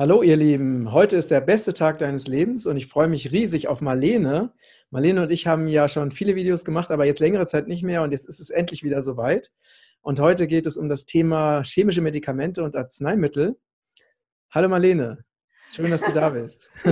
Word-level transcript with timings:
Hallo 0.00 0.22
ihr 0.22 0.36
Lieben, 0.36 0.92
heute 0.92 1.16
ist 1.18 1.30
der 1.30 1.42
beste 1.42 1.74
Tag 1.74 1.98
deines 1.98 2.26
Lebens 2.26 2.66
und 2.66 2.78
ich 2.78 2.86
freue 2.86 3.06
mich 3.06 3.32
riesig 3.32 3.68
auf 3.68 3.82
Marlene. 3.82 4.50
Marlene 4.88 5.24
und 5.24 5.30
ich 5.30 5.46
haben 5.46 5.68
ja 5.68 5.88
schon 5.88 6.10
viele 6.10 6.36
Videos 6.36 6.64
gemacht, 6.64 6.90
aber 6.90 7.04
jetzt 7.04 7.20
längere 7.20 7.44
Zeit 7.44 7.68
nicht 7.68 7.82
mehr 7.82 8.02
und 8.02 8.10
jetzt 8.10 8.26
ist 8.26 8.40
es 8.40 8.48
endlich 8.48 8.82
wieder 8.82 9.02
soweit. 9.02 9.52
Und 10.00 10.18
heute 10.18 10.46
geht 10.46 10.66
es 10.66 10.78
um 10.78 10.88
das 10.88 11.04
Thema 11.04 11.62
chemische 11.64 12.00
Medikamente 12.00 12.64
und 12.64 12.76
Arzneimittel. 12.76 13.58
Hallo 14.50 14.70
Marlene, 14.70 15.22
schön, 15.70 15.90
dass 15.90 16.00
du 16.00 16.12
da 16.12 16.30
bist. 16.30 16.70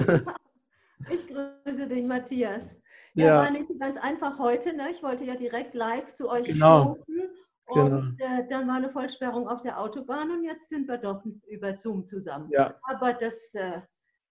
ich 1.10 1.26
grüße 1.28 1.88
dich, 1.88 2.04
Matthias. 2.04 2.76
Ja, 3.14 3.24
ja, 3.24 3.36
war 3.36 3.50
nicht 3.50 3.70
ganz 3.80 3.96
einfach 3.96 4.38
heute. 4.38 4.76
Ne? 4.76 4.88
Ich 4.90 5.02
wollte 5.02 5.24
ja 5.24 5.34
direkt 5.34 5.74
live 5.74 6.12
zu 6.12 6.28
euch 6.28 6.44
genau. 6.48 6.94
stoßen 6.94 7.30
Genau. 7.72 7.98
Und 7.98 8.20
äh, 8.20 8.46
dann 8.48 8.66
war 8.66 8.76
eine 8.76 8.90
Vollsperrung 8.90 9.46
auf 9.48 9.60
der 9.60 9.78
Autobahn 9.78 10.30
und 10.30 10.44
jetzt 10.44 10.68
sind 10.68 10.88
wir 10.88 10.98
doch 10.98 11.22
über 11.48 11.76
Zoom 11.78 12.06
zusammen. 12.06 12.48
Ja. 12.50 12.74
Aber 12.82 13.12
das 13.12 13.54
äh, 13.54 13.82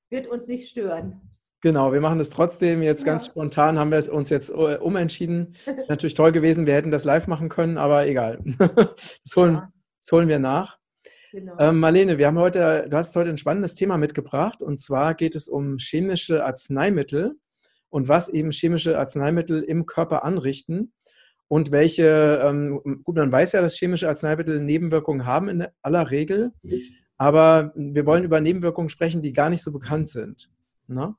wird 0.10 0.28
uns 0.28 0.48
nicht 0.48 0.70
stören. 0.70 1.22
Genau, 1.62 1.92
wir 1.92 2.02
machen 2.02 2.20
es 2.20 2.30
trotzdem. 2.30 2.84
Jetzt 2.84 3.02
ja. 3.06 3.14
ganz 3.14 3.28
spontan 3.28 3.80
haben 3.80 3.92
wir 3.92 4.14
uns 4.14 4.30
jetzt 4.30 4.50
äh, 4.50 4.78
umentschieden. 4.78 5.56
Ist 5.66 5.90
natürlich 5.90 6.14
toll 6.14 6.32
gewesen, 6.32 6.66
wir 6.66 6.74
hätten 6.74 6.92
das 6.92 7.04
live 7.04 7.28
machen 7.28 7.50
können, 7.50 7.78
aber 7.78 8.06
egal. 8.06 8.40
Das 9.24 9.36
holen, 9.36 9.56
ja. 9.56 9.72
das 10.02 10.12
holen 10.12 10.28
wir 10.28 10.40
nach. 10.40 10.78
Genau. 11.32 11.58
Ähm, 11.60 11.80
Marlene, 11.80 12.18
wir 12.18 12.28
haben 12.28 12.40
heute, 12.40 12.88
du 12.90 12.98
hast 12.98 13.16
heute 13.16 13.30
ein 13.30 13.38
spannendes 13.38 13.76
Thema 13.76 13.98
mitgebracht 13.98 14.62
und 14.62 14.80
zwar 14.80 15.14
geht 15.14 15.36
es 15.36 15.50
um 15.50 15.78
chemische 15.78 16.46
Arzneimittel 16.46 17.38
und 17.90 18.08
was 18.08 18.30
eben 18.30 18.52
chemische 18.52 18.98
Arzneimittel 18.98 19.62
im 19.64 19.86
Körper 19.86 20.24
anrichten 20.24 20.94
und 21.48 21.72
welche, 21.72 22.42
ähm, 22.44 23.02
gut, 23.04 23.16
man 23.16 23.32
weiß 23.32 23.54
ja, 23.54 23.62
dass 23.62 23.78
chemische 23.78 24.10
Arzneimittel 24.10 24.60
Nebenwirkungen 24.60 25.26
haben 25.26 25.48
in 25.48 25.68
aller 25.82 26.12
Regel, 26.12 26.52
aber 27.18 27.72
wir 27.76 28.06
wollen 28.06 28.24
über 28.24 28.42
Nebenwirkungen 28.42 28.90
sprechen, 28.90 29.22
die 29.22 29.34
gar 29.34 29.50
nicht 29.50 29.64
so 29.64 29.72
bekannt 29.72 30.10
sind. 30.10 30.52
Ne? 30.88 31.16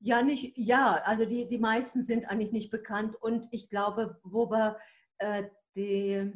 Ja, 0.00 0.22
nicht, 0.22 0.56
ja, 0.56 1.00
also 1.04 1.24
die, 1.26 1.48
die 1.48 1.58
meisten 1.58 2.02
sind 2.02 2.28
eigentlich 2.28 2.52
nicht 2.52 2.70
bekannt 2.70 3.16
und 3.20 3.46
ich 3.50 3.68
glaube, 3.68 4.18
wo 4.22 4.50
wir 4.50 4.76
äh, 5.18 5.44
die, 5.74 6.32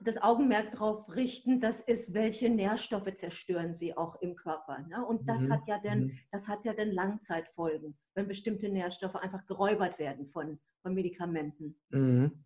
das 0.00 0.20
Augenmerk 0.22 0.72
darauf 0.72 1.14
richten, 1.16 1.60
das 1.60 1.80
ist, 1.80 2.14
welche 2.14 2.48
Nährstoffe 2.50 3.12
zerstören 3.14 3.74
sie 3.74 3.96
auch 3.96 4.20
im 4.20 4.36
Körper. 4.36 4.78
Ne? 4.88 5.04
Und 5.04 5.28
das, 5.28 5.42
mhm. 5.42 5.52
hat 5.52 5.66
ja 5.66 5.80
dann, 5.82 6.00
mhm. 6.04 6.18
das 6.30 6.48
hat 6.48 6.64
ja 6.64 6.74
dann 6.74 6.90
Langzeitfolgen, 6.90 7.96
wenn 8.14 8.28
bestimmte 8.28 8.68
Nährstoffe 8.68 9.16
einfach 9.16 9.46
geräubert 9.46 9.98
werden 9.98 10.26
von, 10.26 10.58
von 10.82 10.94
Medikamenten. 10.94 11.76
Mhm. 11.90 12.44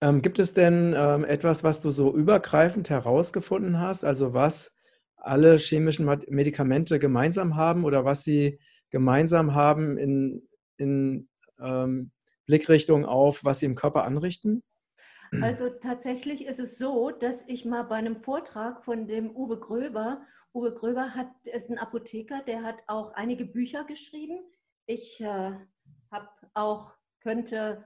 Ähm, 0.00 0.22
gibt 0.22 0.38
es 0.38 0.54
denn 0.54 0.94
ähm, 0.96 1.24
etwas, 1.24 1.62
was 1.62 1.80
du 1.80 1.90
so 1.90 2.14
übergreifend 2.14 2.88
herausgefunden 2.88 3.78
hast, 3.78 4.04
also 4.04 4.32
was 4.32 4.74
alle 5.16 5.58
chemischen 5.58 6.06
Medikamente 6.28 6.98
gemeinsam 6.98 7.56
haben 7.56 7.84
oder 7.84 8.06
was 8.06 8.24
sie 8.24 8.58
gemeinsam 8.88 9.54
haben 9.54 9.98
in, 9.98 10.48
in 10.78 11.28
ähm, 11.60 12.12
Blickrichtung 12.46 13.04
auf, 13.04 13.44
was 13.44 13.60
sie 13.60 13.66
im 13.66 13.74
Körper 13.74 14.04
anrichten? 14.04 14.62
Also 15.42 15.70
tatsächlich 15.70 16.44
ist 16.46 16.58
es 16.58 16.76
so, 16.76 17.10
dass 17.10 17.44
ich 17.46 17.64
mal 17.64 17.84
bei 17.84 17.96
einem 17.96 18.16
Vortrag 18.16 18.84
von 18.84 19.06
dem 19.06 19.34
Uwe 19.36 19.60
Gröber, 19.60 20.26
Uwe 20.52 20.74
Gröber 20.74 21.14
hat, 21.14 21.30
ist 21.44 21.70
ein 21.70 21.78
Apotheker, 21.78 22.42
der 22.42 22.62
hat 22.62 22.78
auch 22.88 23.12
einige 23.14 23.44
Bücher 23.44 23.84
geschrieben. 23.84 24.40
Ich 24.86 25.20
äh, 25.20 25.52
habe 26.10 26.28
auch, 26.54 26.94
könnte 27.20 27.84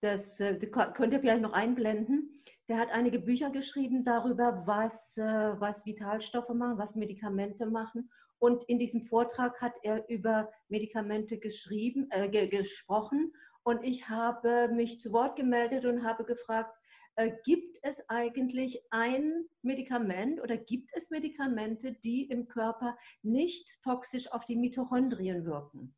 das, 0.00 0.40
äh, 0.40 0.58
könnt 0.58 1.12
ihr 1.12 1.20
vielleicht 1.20 1.42
noch 1.42 1.52
einblenden. 1.52 2.42
Der 2.68 2.78
hat 2.78 2.90
einige 2.90 3.20
Bücher 3.20 3.50
geschrieben 3.50 4.04
darüber, 4.04 4.64
was, 4.66 5.16
äh, 5.16 5.22
was 5.60 5.86
Vitalstoffe 5.86 6.48
machen, 6.48 6.78
was 6.78 6.96
Medikamente 6.96 7.66
machen. 7.66 8.10
Und 8.38 8.64
in 8.64 8.80
diesem 8.80 9.02
Vortrag 9.02 9.60
hat 9.60 9.74
er 9.82 10.08
über 10.08 10.50
Medikamente 10.68 11.38
geschrieben, 11.38 12.08
äh, 12.10 12.28
gesprochen 12.48 13.32
und 13.64 13.84
ich 13.84 14.08
habe 14.08 14.68
mich 14.68 15.00
zu 15.00 15.12
Wort 15.12 15.36
gemeldet 15.36 15.84
und 15.84 16.04
habe 16.04 16.24
gefragt, 16.24 16.76
äh, 17.16 17.32
gibt 17.44 17.78
es 17.82 18.08
eigentlich 18.08 18.84
ein 18.90 19.46
Medikament 19.62 20.40
oder 20.40 20.56
gibt 20.56 20.90
es 20.94 21.10
Medikamente, 21.10 21.92
die 21.92 22.24
im 22.24 22.46
Körper 22.46 22.96
nicht 23.22 23.82
toxisch 23.82 24.30
auf 24.32 24.44
die 24.44 24.56
Mitochondrien 24.56 25.44
wirken? 25.44 25.94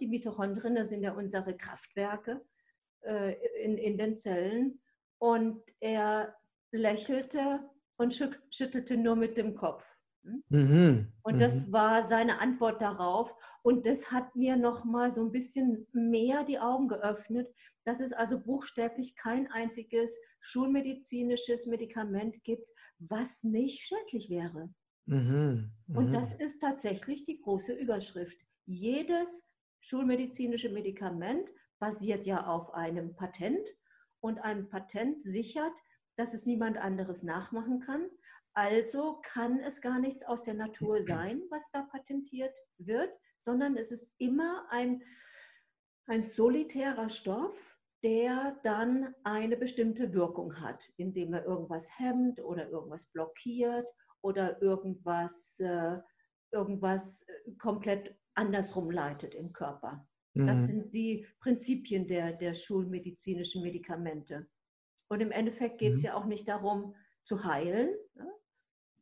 Die 0.00 0.06
Mitochondrien, 0.06 0.74
das 0.74 0.90
sind 0.90 1.02
ja 1.02 1.12
unsere 1.12 1.56
Kraftwerke 1.56 2.44
äh, 3.00 3.34
in, 3.62 3.78
in 3.78 3.96
den 3.96 4.18
Zellen. 4.18 4.82
Und 5.18 5.62
er 5.80 6.36
lächelte 6.72 7.68
und 7.96 8.14
schüttelte 8.50 8.96
nur 8.96 9.16
mit 9.16 9.36
dem 9.36 9.54
Kopf. 9.54 9.97
Hm? 10.24 10.42
Mhm. 10.48 11.12
Und 11.22 11.40
das 11.40 11.66
mhm. 11.66 11.72
war 11.72 12.02
seine 12.02 12.40
Antwort 12.40 12.82
darauf. 12.82 13.34
Und 13.62 13.86
das 13.86 14.10
hat 14.10 14.34
mir 14.36 14.56
nochmal 14.56 15.12
so 15.12 15.22
ein 15.22 15.32
bisschen 15.32 15.86
mehr 15.92 16.44
die 16.44 16.58
Augen 16.58 16.88
geöffnet, 16.88 17.48
dass 17.84 18.00
es 18.00 18.12
also 18.12 18.40
buchstäblich 18.40 19.16
kein 19.16 19.50
einziges 19.50 20.18
schulmedizinisches 20.40 21.66
Medikament 21.66 22.42
gibt, 22.44 22.68
was 22.98 23.44
nicht 23.44 23.80
schädlich 23.80 24.30
wäre. 24.30 24.70
Mhm. 25.06 25.70
Mhm. 25.86 25.96
Und 25.96 26.12
das 26.12 26.32
ist 26.32 26.60
tatsächlich 26.60 27.24
die 27.24 27.40
große 27.40 27.72
Überschrift. 27.72 28.38
Jedes 28.66 29.42
schulmedizinische 29.80 30.68
Medikament 30.68 31.48
basiert 31.78 32.26
ja 32.26 32.46
auf 32.46 32.74
einem 32.74 33.14
Patent 33.14 33.66
und 34.20 34.38
ein 34.40 34.68
Patent 34.68 35.22
sichert, 35.22 35.72
dass 36.16 36.34
es 36.34 36.44
niemand 36.44 36.76
anderes 36.76 37.22
nachmachen 37.22 37.80
kann. 37.80 38.08
Also 38.58 39.20
kann 39.22 39.60
es 39.60 39.80
gar 39.80 40.00
nichts 40.00 40.24
aus 40.24 40.42
der 40.42 40.54
Natur 40.54 41.00
sein, 41.00 41.40
was 41.48 41.70
da 41.70 41.82
patentiert 41.82 42.52
wird, 42.78 43.08
sondern 43.38 43.76
es 43.76 43.92
ist 43.92 44.12
immer 44.18 44.66
ein, 44.70 45.00
ein 46.06 46.22
solitärer 46.22 47.08
Stoff, 47.08 47.78
der 48.02 48.58
dann 48.64 49.14
eine 49.22 49.56
bestimmte 49.56 50.12
Wirkung 50.12 50.60
hat, 50.60 50.90
indem 50.96 51.34
er 51.34 51.44
irgendwas 51.44 52.00
hemmt 52.00 52.40
oder 52.40 52.68
irgendwas 52.68 53.06
blockiert 53.12 53.86
oder 54.22 54.60
irgendwas, 54.60 55.60
äh, 55.60 55.98
irgendwas 56.50 57.22
äh, 57.28 57.52
komplett 57.58 58.18
andersrum 58.34 58.90
leitet 58.90 59.36
im 59.36 59.52
Körper. 59.52 60.04
Mhm. 60.34 60.48
Das 60.48 60.66
sind 60.66 60.92
die 60.92 61.28
Prinzipien 61.38 62.08
der, 62.08 62.32
der 62.32 62.54
schulmedizinischen 62.54 63.62
Medikamente. 63.62 64.48
Und 65.08 65.20
im 65.20 65.30
Endeffekt 65.30 65.78
geht 65.78 65.92
es 65.92 66.00
mhm. 66.00 66.06
ja 66.06 66.14
auch 66.14 66.26
nicht 66.26 66.48
darum, 66.48 66.96
zu 67.22 67.44
heilen, 67.44 67.94
ne? 68.14 68.34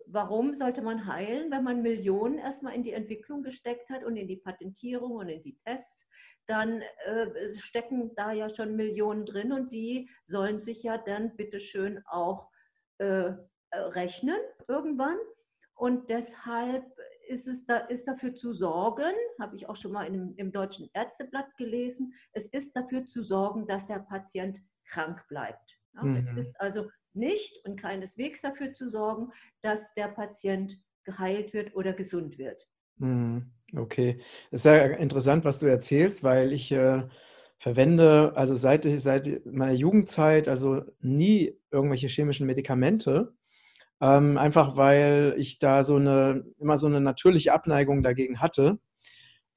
Warum 0.06 0.55
sollte 0.55 0.83
man 0.83 1.06
heilen, 1.06 1.50
wenn 1.50 1.65
man 1.65 1.83
Millionen 1.83 2.39
erstmal 2.39 2.75
in 2.75 2.83
die 2.83 2.93
Entwicklung 2.93 3.43
gesteckt 3.43 3.91
hat 3.91 4.05
und 4.05 4.17
in 4.17 4.28
die 4.28 4.37
Patentierung 4.37 5.12
und 5.12 5.28
in 5.28 5.43
die 5.43 5.59
Tests? 5.65 6.06
Dann 6.47 6.83
äh, 7.05 7.27
stecken 7.59 8.15
da 8.15 8.33
ja 8.33 8.49
schon 8.49 8.77
Millionen 8.77 9.27
drin 9.27 9.53
und 9.53 9.72
die 9.72 10.09
sollen 10.27 10.61
sich 10.61 10.83
ja 10.83 10.99
dann 10.99 11.37
bitteschön 11.37 12.03
auch 12.06 12.50
äh, 12.99 13.33
rechnen 13.72 14.39
irgendwann. 14.69 15.19
Und 15.75 16.09
deshalb 16.09 16.84
ist 17.27 17.49
es 17.49 17.67
da, 17.67 17.78
ist 17.78 18.06
dafür 18.06 18.34
zu 18.34 18.53
sorgen, 18.53 19.12
habe 19.41 19.56
ich 19.56 19.69
auch 19.69 19.77
schon 19.77 19.93
mal 19.93 20.05
in, 20.05 20.34
im 20.37 20.53
Deutschen 20.53 20.88
Ärzteblatt 20.94 21.56
gelesen, 21.56 22.15
es 22.33 22.47
ist 22.47 22.77
dafür 22.77 23.05
zu 23.05 23.23
sorgen, 23.23 23.67
dass 23.67 23.88
der 23.88 23.99
Patient 23.99 24.59
krank 24.87 25.27
bleibt. 25.28 25.78
Ja, 25.94 26.05
mhm. 26.05 26.17
Es 26.17 26.28
ist 26.28 26.61
also 26.61 26.88
nicht 27.16 27.65
und 27.65 27.81
keineswegs 27.81 28.43
dafür 28.43 28.72
zu 28.72 28.88
sorgen, 28.88 29.32
dass 29.62 29.93
der 29.94 30.09
Patient 30.09 30.78
geheilt 31.04 31.54
wird 31.54 31.75
oder 31.75 31.93
gesund 31.93 32.38
wird. 32.38 32.66
Hm, 32.99 33.50
okay, 33.76 34.20
das 34.50 34.61
ist 34.61 34.64
ja 34.64 34.85
interessant, 34.87 35.44
was 35.44 35.58
du 35.58 35.67
erzählst, 35.67 36.25
weil 36.25 36.52
ich 36.52 36.73
äh, 36.73 37.05
verwende 37.58 38.32
also 38.37 38.55
seit, 38.55 38.87
seit 39.00 39.46
meiner 39.46 39.73
Jugendzeit 39.73 40.49
also 40.49 40.82
nie 41.00 41.58
irgendwelche 41.70 42.08
chemischen 42.08 42.46
Medikamente. 42.46 43.35
Ähm, 44.00 44.37
einfach 44.37 44.76
weil 44.76 45.35
ich 45.38 45.58
da 45.58 45.82
so 45.82 45.96
eine 45.96 46.44
immer 46.58 46.76
so 46.76 46.87
eine 46.87 47.00
natürliche 47.00 47.55
Abneigung 47.55 48.02
dagegen 48.02 48.40
hatte. 48.40 48.79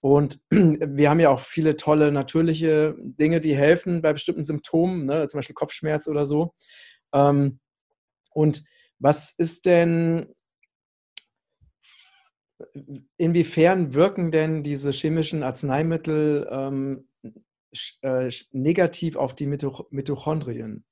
Und 0.01 0.39
wir 0.49 1.09
haben 1.09 1.19
ja 1.19 1.29
auch 1.29 1.39
viele 1.39 1.75
tolle 1.75 2.11
natürliche 2.11 2.95
Dinge, 2.99 3.41
die 3.41 3.55
helfen 3.55 4.01
bei 4.01 4.13
bestimmten 4.13 4.45
Symptomen, 4.45 5.05
ne? 5.05 5.27
zum 5.27 5.39
Beispiel 5.39 5.55
Kopfschmerz 5.55 6.07
oder 6.07 6.25
so. 6.25 6.53
Ähm, 7.13 7.59
und 8.31 8.63
was 8.99 9.31
ist 9.31 9.65
denn, 9.65 10.33
inwiefern 13.17 13.93
wirken 13.93 14.31
denn 14.31 14.63
diese 14.63 14.91
chemischen 14.91 15.43
Arzneimittel 15.43 16.47
ähm, 16.51 17.07
äh, 18.01 18.29
negativ 18.51 19.15
auf 19.15 19.35
die 19.35 19.47
Mitochondrien? 19.47 20.83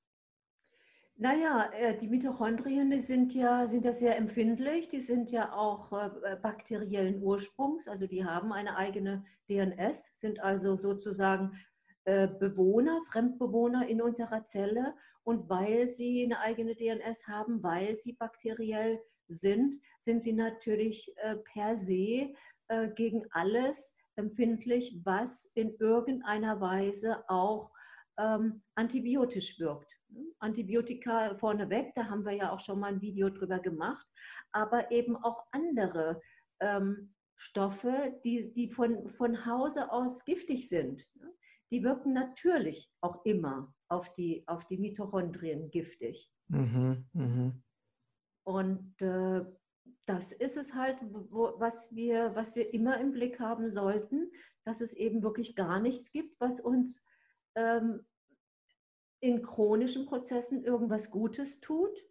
Naja, 1.20 1.72
äh, 1.74 1.98
die 1.98 2.08
Mitochondrien 2.08 3.02
sind, 3.02 3.34
ja, 3.34 3.66
sind 3.66 3.86
ja 3.86 3.92
sehr 3.92 4.18
empfindlich, 4.18 4.88
die 4.88 5.02
sind 5.02 5.32
ja 5.32 5.52
auch 5.52 5.92
äh, 5.92 6.36
bakteriellen 6.40 7.24
Ursprungs, 7.24 7.88
also 7.88 8.06
die 8.06 8.24
haben 8.24 8.54
eine 8.54 8.78
eigene 8.78 9.26
DNS, 9.50 10.12
sind 10.14 10.40
also 10.40 10.76
sozusagen 10.76 11.54
Bewohner, 12.40 13.02
Fremdbewohner 13.12 13.88
in 13.88 14.02
unserer 14.02 14.46
Zelle 14.46 14.96
und 15.24 15.50
weil 15.50 15.90
sie 15.90 16.24
eine 16.24 16.40
eigene 16.40 16.74
DNS 16.74 17.28
haben, 17.28 17.62
weil 17.62 17.98
sie 17.98 18.14
bakteriell 18.14 19.02
sind, 19.28 19.82
sind 20.00 20.24
sie 20.24 20.32
natürlich 20.32 21.14
äh, 21.18 21.36
per 21.36 21.76
se 21.76 22.34
äh, 22.70 22.90
gegen 22.96 23.26
alles 23.32 23.98
empfindlich, 24.16 25.02
was 25.04 25.52
in 25.54 25.76
irgendeiner 25.80 26.62
Weise 26.62 27.24
auch 27.30 27.72
ähm, 28.18 28.64
antibiotisch 28.76 29.60
wirkt. 29.60 29.94
Antibiotika 30.40 31.36
vorneweg, 31.36 31.94
da 31.96 32.06
haben 32.06 32.26
wir 32.26 32.32
ja 32.32 32.52
auch 32.52 32.62
schon 32.62 32.80
mal 32.80 32.94
ein 32.94 33.02
Video 33.02 33.30
drüber 33.30 33.60
gemacht, 33.60 34.08
aber 34.54 34.92
eben 34.92 35.18
auch 35.18 35.46
andere 35.52 36.22
ähm, 36.62 37.14
Stoffe, 37.36 38.20
die, 38.24 38.54
die 38.54 38.70
von, 38.70 39.08
von 39.10 39.46
Hause 39.46 39.92
aus 39.92 40.24
giftig 40.26 40.68
sind. 40.70 41.06
Die 41.72 41.84
wirken 41.84 42.14
natürlich 42.14 42.90
auch 43.02 43.26
immer 43.26 43.74
auf 43.90 44.14
die, 44.14 44.44
auf 44.48 44.66
die 44.66 44.78
Mitochondrien 44.78 45.70
giftig. 45.70 46.32
Mhm, 46.48 47.06
mh. 47.14 47.52
Und 48.44 49.02
äh, 49.02 49.46
das 50.06 50.32
ist 50.32 50.56
es 50.56 50.74
halt, 50.74 50.98
wo, 51.12 51.54
was, 51.58 51.94
wir, 51.94 52.34
was 52.34 52.56
wir 52.56 52.74
immer 52.74 53.00
im 53.00 53.12
Blick 53.12 53.40
haben 53.40 53.70
sollten, 53.70 54.32
dass 54.64 54.82
es 54.82 54.94
eben 54.94 55.22
wirklich 55.22 55.56
gar 55.56 55.80
nichts 55.80 56.12
gibt, 56.12 56.40
was 56.40 56.60
uns 56.60 57.04
ähm, 57.56 58.06
in 59.20 59.42
chronischen 59.42 60.06
Prozessen 60.06 60.64
irgendwas 60.64 61.12
Gutes 61.12 61.60
tut. 61.60 62.06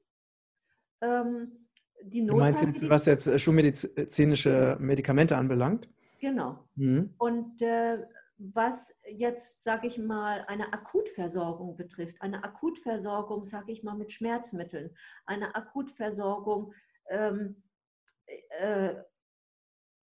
Ähm, 1.01 1.69
die 2.03 2.27
du 2.27 2.37
meinst 2.37 2.63
jetzt, 2.63 2.89
was 2.89 3.07
jetzt 3.07 3.27
äh, 3.27 3.39
schulmedizinische 3.39 4.77
Medikamente 4.81 5.37
anbelangt? 5.37 5.89
Genau. 6.21 6.69
Mhm. 6.75 7.15
Und 7.19 7.63
äh, 7.63 8.05
was 8.39 9.01
jetzt, 9.11 9.63
sage 9.63 9.87
ich 9.87 9.99
mal, 9.99 10.45
eine 10.47 10.73
Akutversorgung 10.73 11.77
betrifft, 11.77 12.21
eine 12.21 12.45
Akutversorgung, 12.45 13.45
sage 13.45 13.73
ich 13.73 13.83
mal, 13.83 13.97
mit 13.97 14.13
Schmerzmitteln, 14.13 14.91
eine 15.25 15.55
Akutversorgung 15.55 16.75
ähm, 17.09 17.63
äh, 18.59 18.95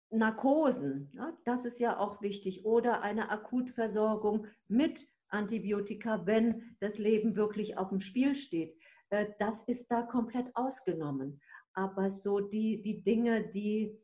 Narkosen, 0.09 1.11
ja, 1.13 1.37
das 1.43 1.65
ist 1.65 1.79
ja 1.79 1.99
auch 1.99 2.21
wichtig, 2.21 2.65
oder 2.65 3.01
eine 3.01 3.29
Akutversorgung 3.29 4.47
mit 4.67 5.05
Antibiotika, 5.29 6.25
wenn 6.25 6.77
das 6.79 6.97
Leben 6.97 7.35
wirklich 7.35 7.77
auf 7.77 7.89
dem 7.89 7.99
Spiel 7.99 8.33
steht. 8.33 8.77
Äh, 9.09 9.27
das 9.39 9.63
ist 9.63 9.91
da 9.91 10.03
komplett 10.03 10.55
ausgenommen. 10.55 11.41
Aber 11.73 12.09
so 12.09 12.39
die, 12.39 12.81
die 12.81 13.03
Dinge, 13.03 13.49
die, 13.49 13.99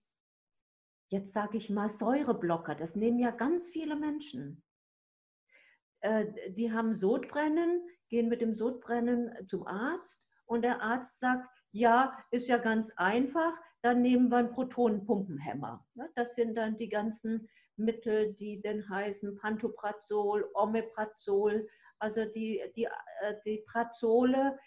jetzt 1.14 1.32
sage 1.32 1.58
ich 1.58 1.70
mal, 1.70 1.90
Säureblocker, 1.90 2.74
das 2.74 2.96
nehmen 2.96 3.20
ja 3.20 3.30
ganz 3.30 3.70
viele 3.70 3.96
Menschen. 3.96 4.64
Äh, 6.02 6.26
die 6.52 6.72
haben 6.72 6.96
Sodbrennen, 6.96 7.88
gehen 8.10 8.30
mit 8.30 8.42
dem 8.42 8.56
Sodbrennen 8.56 9.32
zum 9.48 9.68
Arzt 9.68 10.26
und 10.46 10.64
der 10.64 10.82
Arzt 10.82 11.20
sagt, 11.20 11.48
ja, 11.72 12.18
ist 12.32 12.48
ja 12.48 12.58
ganz 12.58 12.92
einfach, 12.98 13.60
dann 13.82 14.02
nehmen 14.02 14.30
wir 14.30 14.38
einen 14.38 14.52
Protonenpumpenhemmer. 14.52 15.86
Das 16.16 16.36
sind 16.36 16.56
dann 16.58 16.78
die 16.78 16.90
ganzen 16.90 17.48
Mittel, 17.76 18.34
die 18.34 18.62
denn 18.62 18.88
heißen 18.90 19.36
Pantoprazol, 19.38 20.50
Omeprazol, 20.54 21.68
also 22.00 22.26
die, 22.26 22.62
die, 22.76 22.86
äh, 22.86 23.36
die 23.46 23.64
Prazole, 23.68 24.58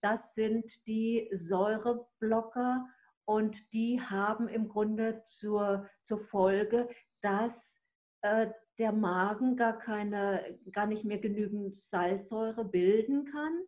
das 0.00 0.34
sind 0.34 0.86
die 0.86 1.28
Säureblocker 1.32 2.86
und 3.24 3.72
die 3.72 4.00
haben 4.00 4.48
im 4.48 4.68
Grunde 4.68 5.22
zur, 5.24 5.88
zur 6.02 6.18
Folge, 6.18 6.88
dass 7.20 7.80
äh, 8.22 8.48
der 8.78 8.92
Magen 8.92 9.56
gar, 9.56 9.78
keine, 9.78 10.58
gar 10.72 10.86
nicht 10.86 11.04
mehr 11.04 11.18
genügend 11.18 11.74
Salzsäure 11.74 12.64
bilden 12.64 13.24
kann. 13.24 13.62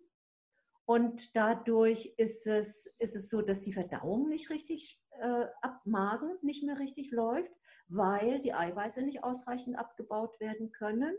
Und 0.86 1.34
dadurch 1.34 2.14
ist 2.18 2.46
es, 2.46 2.86
ist 2.98 3.16
es 3.16 3.28
so, 3.28 3.40
dass 3.42 3.62
die 3.62 3.72
Verdauung 3.72 4.28
nicht 4.28 4.50
richtig 4.50 5.02
äh, 5.20 5.46
ab 5.62 5.80
Magen 5.84 6.36
nicht 6.42 6.62
mehr 6.62 6.78
richtig 6.78 7.10
läuft 7.10 7.52
weil 7.88 8.40
die 8.40 8.54
Eiweiße 8.54 9.02
nicht 9.02 9.24
ausreichend 9.24 9.78
abgebaut 9.78 10.38
werden 10.40 10.72
können. 10.72 11.14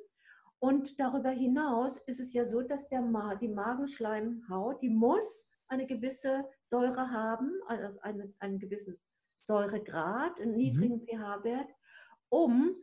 Und 0.59 0.99
darüber 0.99 1.29
hinaus 1.29 1.97
ist 2.07 2.19
es 2.19 2.33
ja 2.33 2.45
so, 2.45 2.61
dass 2.61 2.87
der 2.87 3.01
Ma 3.01 3.35
die 3.35 3.49
Magenschleimhaut, 3.49 4.81
die 4.81 4.89
muss 4.89 5.47
eine 5.67 5.87
gewisse 5.87 6.45
Säure 6.63 7.11
haben, 7.11 7.51
also 7.67 7.99
eine, 8.01 8.33
einen 8.39 8.59
gewissen 8.59 8.97
Säuregrad, 9.37 10.39
einen 10.39 10.51
mhm. 10.51 10.57
niedrigen 10.57 10.97
mhm. 10.97 11.05
pH-Wert, 11.07 11.69
um 12.29 12.75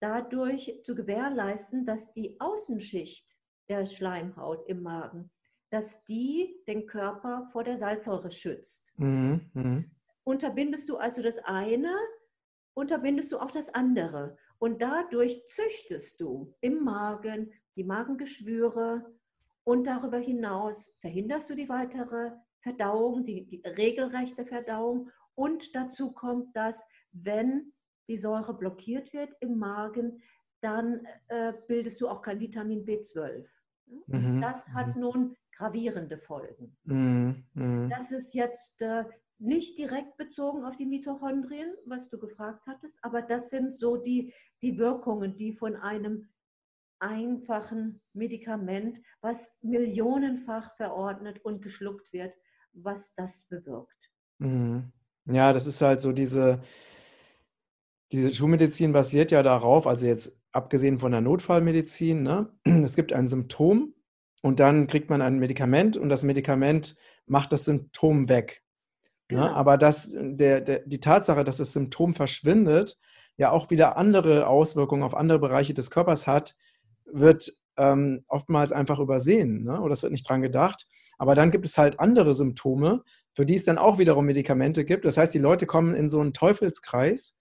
dadurch 0.00 0.80
zu 0.84 0.94
gewährleisten, 0.94 1.84
dass 1.84 2.12
die 2.12 2.38
Außenschicht 2.40 3.36
der 3.68 3.86
Schleimhaut 3.86 4.68
im 4.68 4.82
Magen, 4.82 5.30
dass 5.70 6.04
die 6.04 6.62
den 6.68 6.86
Körper 6.86 7.48
vor 7.52 7.64
der 7.64 7.76
Salzsäure 7.76 8.30
schützt. 8.30 8.92
Mhm. 8.98 9.50
Mhm. 9.54 9.90
Unterbindest 10.24 10.88
du 10.88 10.96
also 10.96 11.22
das 11.22 11.38
eine, 11.38 11.94
unterbindest 12.74 13.32
du 13.32 13.38
auch 13.38 13.50
das 13.50 13.74
andere. 13.74 14.36
Und 14.58 14.82
dadurch 14.82 15.46
züchtest 15.46 16.20
du 16.20 16.54
im 16.60 16.82
Magen 16.82 17.52
die 17.76 17.84
Magengeschwüre 17.84 19.15
und 19.66 19.88
darüber 19.88 20.18
hinaus 20.18 20.94
verhinderst 21.00 21.50
du 21.50 21.56
die 21.56 21.68
weitere 21.68 22.30
Verdauung, 22.60 23.24
die, 23.24 23.46
die 23.48 23.62
regelrechte 23.66 24.46
Verdauung. 24.46 25.10
Und 25.34 25.74
dazu 25.74 26.12
kommt, 26.12 26.54
dass 26.54 26.84
wenn 27.10 27.72
die 28.08 28.16
Säure 28.16 28.56
blockiert 28.56 29.12
wird 29.12 29.34
im 29.40 29.58
Magen, 29.58 30.22
dann 30.60 31.04
äh, 31.26 31.52
bildest 31.66 32.00
du 32.00 32.08
auch 32.08 32.22
kein 32.22 32.38
Vitamin 32.38 32.84
B12. 32.84 33.44
Mhm. 34.06 34.40
Das 34.40 34.68
hat 34.70 34.94
mhm. 34.94 35.00
nun 35.00 35.36
gravierende 35.52 36.18
Folgen. 36.18 36.76
Mhm. 36.84 37.44
mhm. 37.54 37.90
Das 37.90 38.12
ist 38.12 38.34
jetzt 38.34 38.82
äh, 38.82 39.04
nicht 39.38 39.78
direkt 39.78 40.16
bezogen 40.16 40.64
auf 40.64 40.76
die 40.76 40.86
Mitochondrien, 40.86 41.74
was 41.84 42.08
du 42.08 42.18
gefragt 42.18 42.64
hattest, 42.66 42.98
aber 43.02 43.20
das 43.20 43.50
sind 43.50 43.76
so 43.76 43.96
die, 43.96 44.32
die 44.62 44.78
Wirkungen, 44.78 45.36
die 45.36 45.52
von 45.52 45.74
einem 45.74 46.28
einfachen 46.98 48.00
Medikament, 48.12 49.00
was 49.20 49.58
millionenfach 49.62 50.76
verordnet 50.76 51.44
und 51.44 51.62
geschluckt 51.62 52.12
wird, 52.12 52.34
was 52.72 53.14
das 53.14 53.48
bewirkt. 53.48 54.10
Mhm. 54.38 54.92
Ja, 55.26 55.52
das 55.52 55.66
ist 55.66 55.82
halt 55.82 56.00
so 56.00 56.12
diese, 56.12 56.60
diese 58.12 58.34
Schulmedizin 58.34 58.92
basiert 58.92 59.32
ja 59.32 59.42
darauf, 59.42 59.86
also 59.86 60.06
jetzt 60.06 60.38
abgesehen 60.52 60.98
von 60.98 61.12
der 61.12 61.20
Notfallmedizin, 61.20 62.22
ne? 62.22 62.52
es 62.64 62.96
gibt 62.96 63.12
ein 63.12 63.26
Symptom 63.26 63.94
und 64.42 64.60
dann 64.60 64.86
kriegt 64.86 65.10
man 65.10 65.22
ein 65.22 65.38
Medikament 65.38 65.96
und 65.96 66.08
das 66.08 66.22
Medikament 66.22 66.96
macht 67.26 67.52
das 67.52 67.64
Symptom 67.64 68.28
weg. 68.28 68.62
Ne? 69.30 69.38
Genau. 69.38 69.44
Ne? 69.46 69.54
Aber 69.54 69.76
das, 69.76 70.14
der, 70.14 70.60
der, 70.60 70.80
die 70.86 71.00
Tatsache, 71.00 71.44
dass 71.44 71.56
das 71.56 71.72
Symptom 71.72 72.14
verschwindet, 72.14 72.98
ja 73.36 73.50
auch 73.50 73.70
wieder 73.70 73.96
andere 73.96 74.46
Auswirkungen 74.46 75.02
auf 75.02 75.14
andere 75.14 75.38
Bereiche 75.38 75.74
des 75.74 75.90
Körpers 75.90 76.26
hat, 76.26 76.56
wird 77.12 77.52
ähm, 77.76 78.24
oftmals 78.28 78.72
einfach 78.72 78.98
übersehen 78.98 79.64
ne? 79.64 79.80
oder 79.80 79.92
es 79.92 80.02
wird 80.02 80.12
nicht 80.12 80.28
dran 80.28 80.42
gedacht. 80.42 80.86
Aber 81.18 81.34
dann 81.34 81.50
gibt 81.50 81.64
es 81.66 81.78
halt 81.78 82.00
andere 82.00 82.34
Symptome, 82.34 83.02
für 83.34 83.46
die 83.46 83.54
es 83.54 83.64
dann 83.64 83.78
auch 83.78 83.98
wiederum 83.98 84.26
Medikamente 84.26 84.84
gibt. 84.84 85.04
Das 85.04 85.16
heißt, 85.16 85.34
die 85.34 85.38
Leute 85.38 85.66
kommen 85.66 85.94
in 85.94 86.08
so 86.08 86.20
einen 86.20 86.32
Teufelskreis, 86.32 87.38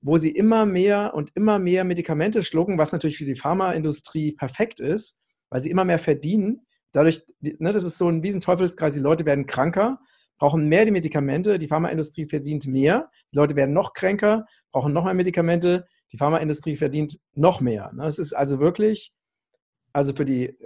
wo 0.00 0.16
sie 0.16 0.30
immer 0.30 0.66
mehr 0.66 1.14
und 1.14 1.30
immer 1.34 1.58
mehr 1.58 1.84
Medikamente 1.84 2.42
schlucken, 2.42 2.78
was 2.78 2.92
natürlich 2.92 3.18
für 3.18 3.24
die 3.24 3.36
Pharmaindustrie 3.36 4.32
perfekt 4.32 4.80
ist, 4.80 5.16
weil 5.50 5.62
sie 5.62 5.70
immer 5.70 5.84
mehr 5.84 5.98
verdienen. 5.98 6.66
Dadurch, 6.92 7.22
ne, 7.40 7.72
das 7.72 7.84
ist 7.84 7.98
so 7.98 8.08
ein, 8.08 8.22
wie 8.22 8.30
ein 8.30 8.40
Teufelskreis, 8.40 8.94
die 8.94 9.00
Leute 9.00 9.26
werden 9.26 9.46
kranker 9.46 9.98
brauchen 10.38 10.68
mehr 10.68 10.84
die 10.84 10.90
Medikamente, 10.90 11.58
die 11.58 11.68
Pharmaindustrie 11.68 12.26
verdient 12.26 12.66
mehr, 12.66 13.10
die 13.32 13.36
Leute 13.36 13.56
werden 13.56 13.72
noch 13.72 13.92
kränker, 13.92 14.46
brauchen 14.70 14.92
noch 14.92 15.04
mehr 15.04 15.14
Medikamente, 15.14 15.86
die 16.12 16.18
Pharmaindustrie 16.18 16.76
verdient 16.76 17.18
noch 17.34 17.60
mehr. 17.60 17.92
Ne? 17.92 18.06
Es 18.06 18.18
ist 18.18 18.32
also 18.32 18.60
wirklich, 18.60 19.12
also 19.92 20.14
für 20.14 20.24
die 20.24 20.48
äh, 20.48 20.56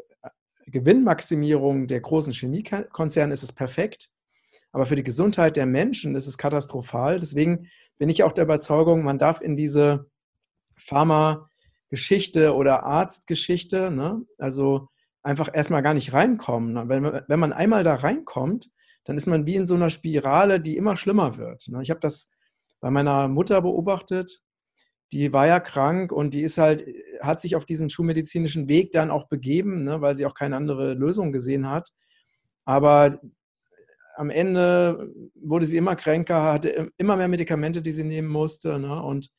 Gewinnmaximierung 0.67 1.87
der 1.87 2.01
großen 2.01 2.33
Chemiekonzerne 2.33 3.33
ist 3.33 3.43
es 3.43 3.53
perfekt, 3.53 4.11
aber 4.73 4.87
für 4.87 4.97
die 4.97 5.03
Gesundheit 5.03 5.57
der 5.57 5.67
Menschen 5.67 6.15
ist 6.15 6.27
es 6.27 6.39
katastrophal. 6.39 7.19
Deswegen 7.19 7.69
bin 7.99 8.09
ich 8.09 8.23
auch 8.23 8.33
der 8.33 8.45
Überzeugung, 8.45 9.03
man 9.03 9.19
darf 9.19 9.41
in 9.41 9.57
diese 9.57 10.11
Pharma-Geschichte 10.77 12.55
oder 12.55 12.85
Arztgeschichte, 12.85 13.91
ne, 13.91 14.23
also 14.39 14.89
einfach 15.23 15.51
erstmal 15.53 15.83
gar 15.83 15.95
nicht 15.95 16.13
reinkommen. 16.13 16.89
Wenn, 16.89 17.05
wenn 17.05 17.41
man 17.41 17.53
einmal 17.53 17.85
da 17.85 17.95
reinkommt, 17.95 18.71
dann 19.05 19.17
ist 19.17 19.27
man 19.27 19.47
wie 19.47 19.57
in 19.57 19.67
so 19.67 19.75
einer 19.75 19.91
Spirale, 19.91 20.61
die 20.61 20.77
immer 20.77 20.97
schlimmer 20.97 21.37
wird. 21.37 21.69
Ne? 21.69 21.83
Ich 21.83 21.91
habe 21.91 22.01
das 22.01 22.31
bei 22.81 22.91
meiner 22.91 23.29
Mutter 23.29 23.61
beobachtet. 23.61 24.41
Die 25.13 25.33
war 25.33 25.47
ja 25.47 25.61
krank 25.61 26.13
und 26.13 26.35
die 26.35 26.43
ist 26.43 26.59
halt, 26.59 26.87
hat 27.21 27.41
sich 27.41 27.57
auf 27.57 27.65
diesen 27.65 27.91
schulmedizinischen 27.91 28.69
Weg 28.69 28.93
dann 28.93 29.11
auch 29.11 29.29
begeben, 29.29 29.85
ne, 29.85 30.01
weil 30.01 30.15
sie 30.15 30.27
auch 30.27 30.35
keine 30.35 30.57
andere 30.57 30.95
Lösung 30.95 31.33
gesehen 31.33 31.69
hat. 31.69 31.91
Aber 32.65 33.19
am 34.17 34.31
Ende 34.31 35.13
wurde 35.35 35.67
sie 35.67 35.79
immer 35.79 35.97
kränker, 35.97 36.53
hatte 36.53 36.91
immer 36.99 37.17
mehr 37.17 37.29
Medikamente, 37.29 37.83
die 37.83 37.93
sie 37.93 38.05
nehmen 38.05 38.29
musste. 38.29 38.79
Ne? 38.79 39.03
Und 39.03 39.31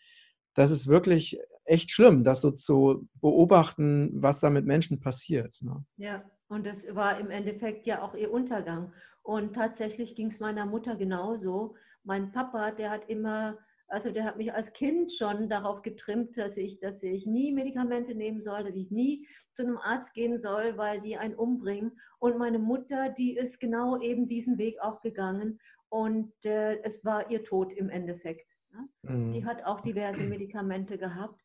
das 0.55 0.71
ist 0.71 0.87
wirklich 0.87 1.39
echt 1.65 1.91
schlimm, 1.91 2.23
das 2.23 2.41
so 2.41 2.51
zu 2.51 3.07
beobachten, 3.21 4.11
was 4.15 4.39
da 4.39 4.49
mit 4.49 4.65
Menschen 4.65 4.99
passiert. 4.99 5.61
Ja, 5.97 6.23
Und 6.47 6.65
das 6.65 6.93
war 6.95 7.19
im 7.19 7.29
Endeffekt 7.29 7.85
ja 7.85 8.01
auch 8.01 8.15
ihr 8.15 8.31
Untergang. 8.31 8.91
Und 9.21 9.53
tatsächlich 9.53 10.15
ging 10.15 10.27
es 10.27 10.39
meiner 10.39 10.65
Mutter 10.65 10.95
genauso. 10.95 11.75
Mein 12.03 12.31
Papa, 12.31 12.71
der 12.71 12.89
hat 12.89 13.07
immer, 13.07 13.57
also 13.91 14.09
der 14.09 14.23
hat 14.23 14.37
mich 14.37 14.53
als 14.53 14.71
Kind 14.71 15.11
schon 15.11 15.49
darauf 15.49 15.81
getrimmt, 15.81 16.37
dass 16.37 16.55
ich, 16.55 16.79
dass 16.79 17.03
ich 17.03 17.25
nie 17.25 17.51
Medikamente 17.51 18.15
nehmen 18.15 18.41
soll, 18.41 18.63
dass 18.63 18.75
ich 18.75 18.89
nie 18.89 19.27
zu 19.53 19.63
einem 19.63 19.77
Arzt 19.77 20.13
gehen 20.13 20.37
soll, 20.37 20.77
weil 20.77 21.01
die 21.01 21.17
einen 21.17 21.35
umbringen. 21.35 21.99
Und 22.19 22.37
meine 22.37 22.59
Mutter, 22.59 23.09
die 23.09 23.35
ist 23.35 23.59
genau 23.59 23.99
eben 23.99 24.27
diesen 24.27 24.57
Weg 24.57 24.79
auch 24.81 25.01
gegangen. 25.01 25.59
Und 25.89 26.33
äh, 26.45 26.81
es 26.83 27.03
war 27.03 27.29
ihr 27.29 27.43
Tod 27.43 27.73
im 27.73 27.89
Endeffekt. 27.89 28.55
Ne? 28.71 28.87
Mhm. 29.01 29.27
Sie 29.27 29.45
hat 29.45 29.65
auch 29.65 29.81
diverse 29.81 30.23
Medikamente 30.23 30.97
gehabt. 30.97 31.41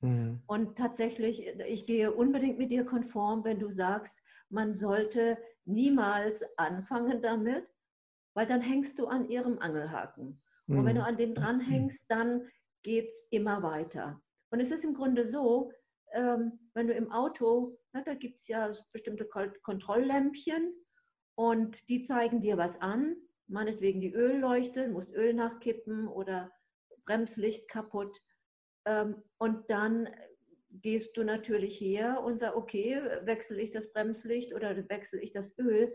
Mhm. 0.00 0.42
Und 0.46 0.76
tatsächlich, 0.76 1.46
ich 1.68 1.86
gehe 1.86 2.12
unbedingt 2.12 2.58
mit 2.58 2.72
dir 2.72 2.84
konform, 2.84 3.44
wenn 3.44 3.60
du 3.60 3.70
sagst, 3.70 4.18
man 4.48 4.74
sollte 4.74 5.38
niemals 5.64 6.44
anfangen 6.56 7.22
damit, 7.22 7.68
weil 8.34 8.46
dann 8.46 8.62
hängst 8.62 8.98
du 8.98 9.06
an 9.06 9.28
ihrem 9.28 9.60
Angelhaken. 9.60 10.40
Mhm. 10.66 10.78
Und 10.78 10.84
wenn 10.86 10.96
du 10.96 11.02
mhm. 11.02 11.08
an 11.08 11.16
dem 11.16 11.34
dranhängst, 11.34 12.06
dann 12.08 12.48
geht 12.82 13.06
es 13.06 13.28
immer 13.30 13.62
weiter. 13.62 14.20
Und 14.50 14.60
es 14.60 14.70
ist 14.70 14.84
im 14.84 14.94
Grunde 14.94 15.26
so, 15.26 15.72
ähm, 16.12 16.70
wenn 16.74 16.86
du 16.86 16.94
im 16.94 17.10
Auto, 17.10 17.78
na, 17.92 18.02
da 18.02 18.14
gibt 18.14 18.40
es 18.40 18.48
ja 18.48 18.72
bestimmte 18.92 19.26
Kontrolllämpchen 19.26 20.74
und 21.36 21.88
die 21.88 22.00
zeigen 22.00 22.40
dir 22.40 22.56
was 22.56 22.80
an, 22.80 23.16
meinetwegen 23.48 24.00
die 24.00 24.14
Ölleuchte, 24.14 24.88
musst 24.88 25.12
Öl 25.12 25.34
nachkippen 25.34 26.08
oder 26.08 26.52
Bremslicht 27.04 27.68
kaputt. 27.68 28.20
Ähm, 28.86 29.22
und 29.38 29.70
dann 29.70 30.08
gehst 30.70 31.16
du 31.16 31.24
natürlich 31.24 31.80
her 31.80 32.22
und 32.22 32.38
sagst, 32.38 32.56
okay, 32.56 33.00
wechsle 33.22 33.60
ich 33.60 33.70
das 33.70 33.92
Bremslicht 33.92 34.54
oder 34.54 34.76
wechsle 34.88 35.20
ich 35.20 35.32
das 35.32 35.56
Öl. 35.58 35.92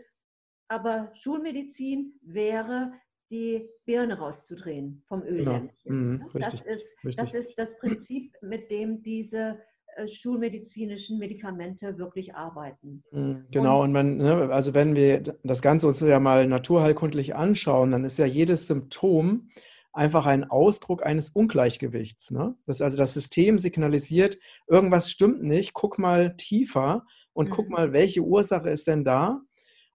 Aber 0.68 1.10
Schulmedizin 1.14 2.18
wäre, 2.22 2.92
die 3.30 3.68
Birne 3.84 4.18
rauszudrehen 4.18 5.02
vom 5.06 5.22
Öllämpchen. 5.22 5.70
Genau. 5.84 6.24
Mhm, 6.24 6.30
das, 6.34 6.60
ist, 6.62 6.94
das 7.16 7.34
ist 7.34 7.54
das 7.58 7.78
Prinzip, 7.78 8.32
mit 8.42 8.70
dem 8.70 9.02
diese 9.02 9.58
äh, 9.96 10.06
schulmedizinischen 10.06 11.18
Medikamente 11.18 11.98
wirklich 11.98 12.34
arbeiten. 12.34 13.02
Mhm, 13.12 13.46
genau, 13.50 13.78
und, 13.82 13.88
und 13.88 13.92
man, 13.92 14.16
ne, 14.16 14.50
also 14.52 14.74
wenn 14.74 14.94
wir 14.94 15.20
das 15.42 15.62
Ganze 15.62 15.86
uns 15.86 16.00
ja 16.00 16.20
mal 16.20 16.46
naturheilkundlich 16.46 17.34
anschauen, 17.34 17.90
dann 17.90 18.04
ist 18.04 18.18
ja 18.18 18.26
jedes 18.26 18.66
Symptom 18.66 19.50
einfach 19.92 20.26
ein 20.26 20.44
Ausdruck 20.44 21.04
eines 21.04 21.30
Ungleichgewichts. 21.30 22.30
Ne? 22.30 22.54
Das, 22.66 22.80
also 22.80 22.96
das 22.96 23.14
System 23.14 23.58
signalisiert, 23.58 24.38
irgendwas 24.66 25.10
stimmt 25.10 25.42
nicht, 25.42 25.74
guck 25.74 25.98
mal 25.98 26.36
tiefer 26.36 27.04
und 27.32 27.48
mhm. 27.48 27.52
guck 27.52 27.68
mal, 27.68 27.92
welche 27.92 28.22
Ursache 28.22 28.70
ist 28.70 28.86
denn 28.86 29.04
da? 29.04 29.40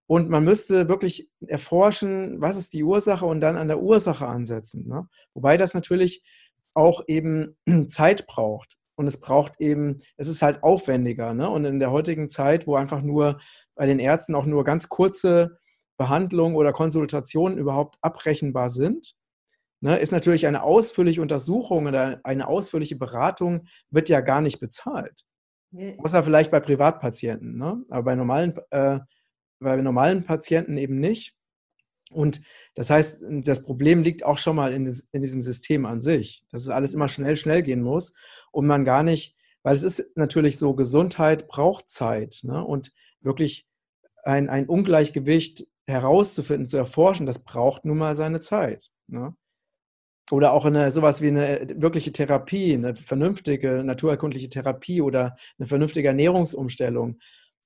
Und 0.08 0.30
man 0.30 0.44
müsste 0.44 0.88
wirklich 0.88 1.30
erforschen, 1.48 2.40
was 2.40 2.58
ist 2.58 2.74
die 2.74 2.84
Ursache 2.84 3.26
und 3.26 3.42
dann 3.42 3.58
an 3.58 3.68
der 3.68 3.82
Ursache 3.82 4.28
ansetzen. 4.28 4.88
Ne? 4.88 5.08
Wobei 5.34 5.58
das 5.58 5.74
natürlich 5.74 6.24
auch 6.76 7.04
eben 7.08 7.58
Zeit 7.90 8.28
braucht. 8.28 8.78
Und 8.98 9.08
es 9.08 9.20
braucht 9.20 9.60
eben, 9.60 10.00
es 10.16 10.28
ist 10.28 10.42
halt 10.42 10.64
aufwendiger. 10.64 11.34
Ne? 11.34 11.50
Und 11.50 11.66
in 11.66 11.80
der 11.80 11.92
heutigen 11.92 12.30
Zeit, 12.30 12.68
wo 12.68 12.76
einfach 12.76 13.02
nur 13.02 13.40
bei 13.76 13.86
den 13.86 14.00
Ärzten 14.00 14.36
auch 14.36 14.46
nur 14.46 14.64
ganz 14.64 14.88
kurze 14.90 15.58
Behandlungen 15.98 16.56
oder 16.56 16.72
Konsultationen 16.72 17.58
überhaupt 17.58 17.98
abrechenbar 18.02 18.70
sind, 18.70 19.16
ne, 19.82 19.98
ist 19.98 20.12
natürlich 20.12 20.48
eine 20.48 20.64
ausführliche 20.64 21.22
Untersuchung 21.22 21.88
oder 21.88 22.20
eine 22.24 22.48
ausführliche 22.48 22.96
Beratung 22.96 23.68
wird 23.90 24.10
ja 24.10 24.22
gar 24.22 24.42
nicht 24.42 24.60
bezahlt. 24.60 25.24
Außer 25.98 26.24
vielleicht 26.24 26.52
bei 26.52 26.60
Privatpatienten. 26.60 27.58
Ne? 27.58 27.84
Aber 27.90 28.04
bei 28.04 28.16
normalen, 28.16 28.58
äh, 28.70 29.00
bei 29.66 29.76
normalen 29.82 30.24
Patienten 30.24 30.78
eben 30.78 31.00
nicht. 31.00 31.36
Und 32.12 32.42
das 32.76 32.90
heißt, 32.90 33.24
das 33.44 33.64
Problem 33.64 34.02
liegt 34.02 34.24
auch 34.24 34.38
schon 34.38 34.56
mal 34.56 34.72
in, 34.74 34.94
in 35.12 35.22
diesem 35.22 35.42
System 35.42 35.86
an 35.86 36.02
sich, 36.02 36.46
dass 36.52 36.62
es 36.62 36.70
alles 36.70 36.94
immer 36.94 37.10
schnell, 37.10 37.36
schnell 37.36 37.64
gehen 37.64 37.82
muss 37.82 38.14
und 38.52 38.68
man 38.68 38.86
gar 38.86 39.04
nicht, 39.04 39.36
weil 39.64 39.76
es 39.76 39.84
ist 39.84 40.16
natürlich 40.16 40.58
so, 40.58 40.76
Gesundheit 40.76 41.48
braucht 41.48 41.90
Zeit 41.90 42.42
ne? 42.44 42.64
und 42.64 42.92
wirklich 43.22 43.68
ein, 44.24 44.50
ein 44.50 44.68
Ungleichgewicht 44.68 45.68
herauszufinden, 45.88 46.68
zu 46.68 46.78
erforschen, 46.78 47.26
das 47.26 47.44
braucht 47.44 47.86
nun 47.86 47.98
mal 47.98 48.16
seine 48.16 48.40
Zeit. 48.40 48.92
Ne? 49.08 49.36
Oder 50.32 50.54
auch 50.54 50.66
eine, 50.66 50.90
sowas 50.92 51.22
wie 51.22 51.28
eine 51.28 51.68
wirkliche 51.76 52.12
Therapie, 52.12 52.74
eine 52.74 52.96
vernünftige 52.96 53.84
naturerkundliche 53.84 54.50
Therapie 54.50 55.02
oder 55.02 55.36
eine 55.60 55.68
vernünftige 55.68 56.08
Ernährungsumstellung 56.08 57.20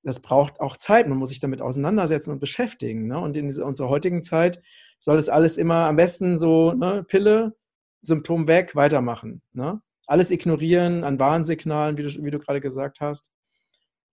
das 0.04 0.22
braucht 0.22 0.60
auch 0.60 0.78
Zeit. 0.78 1.08
Man 1.08 1.18
muss 1.18 1.30
sich 1.30 1.40
damit 1.40 1.62
auseinandersetzen 1.62 2.32
und 2.32 2.40
beschäftigen. 2.40 3.08
Ne? 3.08 3.20
Und 3.20 3.36
in 3.38 3.48
dieser, 3.48 3.66
unserer 3.66 3.90
heutigen 3.90 4.24
Zeit 4.24 4.62
soll 4.98 5.18
es 5.18 5.30
alles 5.30 5.58
immer 5.58 5.86
am 5.86 5.96
besten 5.96 6.38
so 6.38 6.74
ne, 6.74 7.04
Pille, 7.04 7.56
Symptom 8.02 8.48
weg, 8.48 8.76
weitermachen. 8.76 9.42
Ne? 9.52 9.82
Alles 10.08 10.32
ignorieren 10.32 11.04
an 11.04 11.20
Warnsignalen, 11.20 11.98
wie 11.98 12.04
du, 12.04 12.24
wie 12.24 12.32
du 12.32 12.40
gerade 12.40 12.62
gesagt 12.62 13.02
hast. 13.02 13.30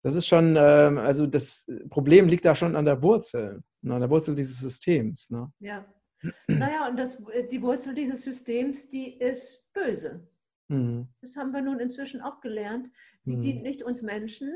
Das 0.02 0.14
ist 0.14 0.26
schon, 0.26 0.56
ähm, 0.58 0.98
also 0.98 1.26
das 1.26 1.66
Problem 1.90 2.28
liegt 2.28 2.44
da 2.44 2.54
schon 2.54 2.76
an 2.76 2.84
der 2.84 3.02
Wurzel, 3.02 3.62
ne? 3.82 3.94
an 3.94 4.00
der 4.00 4.10
Wurzel 4.10 4.34
dieses 4.34 4.58
Systems. 4.58 5.30
Ne? 5.30 5.50
Ja. 5.60 5.86
Naja, 6.46 6.88
und 6.88 6.98
das, 6.98 7.22
die 7.50 7.60
Wurzel 7.60 7.94
dieses 7.94 8.22
Systems, 8.22 8.88
die 8.88 9.18
ist 9.18 9.70
böse. 9.74 10.26
Mhm. 10.68 11.08
Das 11.20 11.36
haben 11.36 11.52
wir 11.52 11.62
nun 11.62 11.80
inzwischen 11.80 12.22
auch 12.22 12.40
gelernt. 12.40 12.88
Sie 13.22 13.36
mhm. 13.36 13.42
dient 13.42 13.62
nicht 13.62 13.82
uns 13.82 14.02
Menschen, 14.02 14.52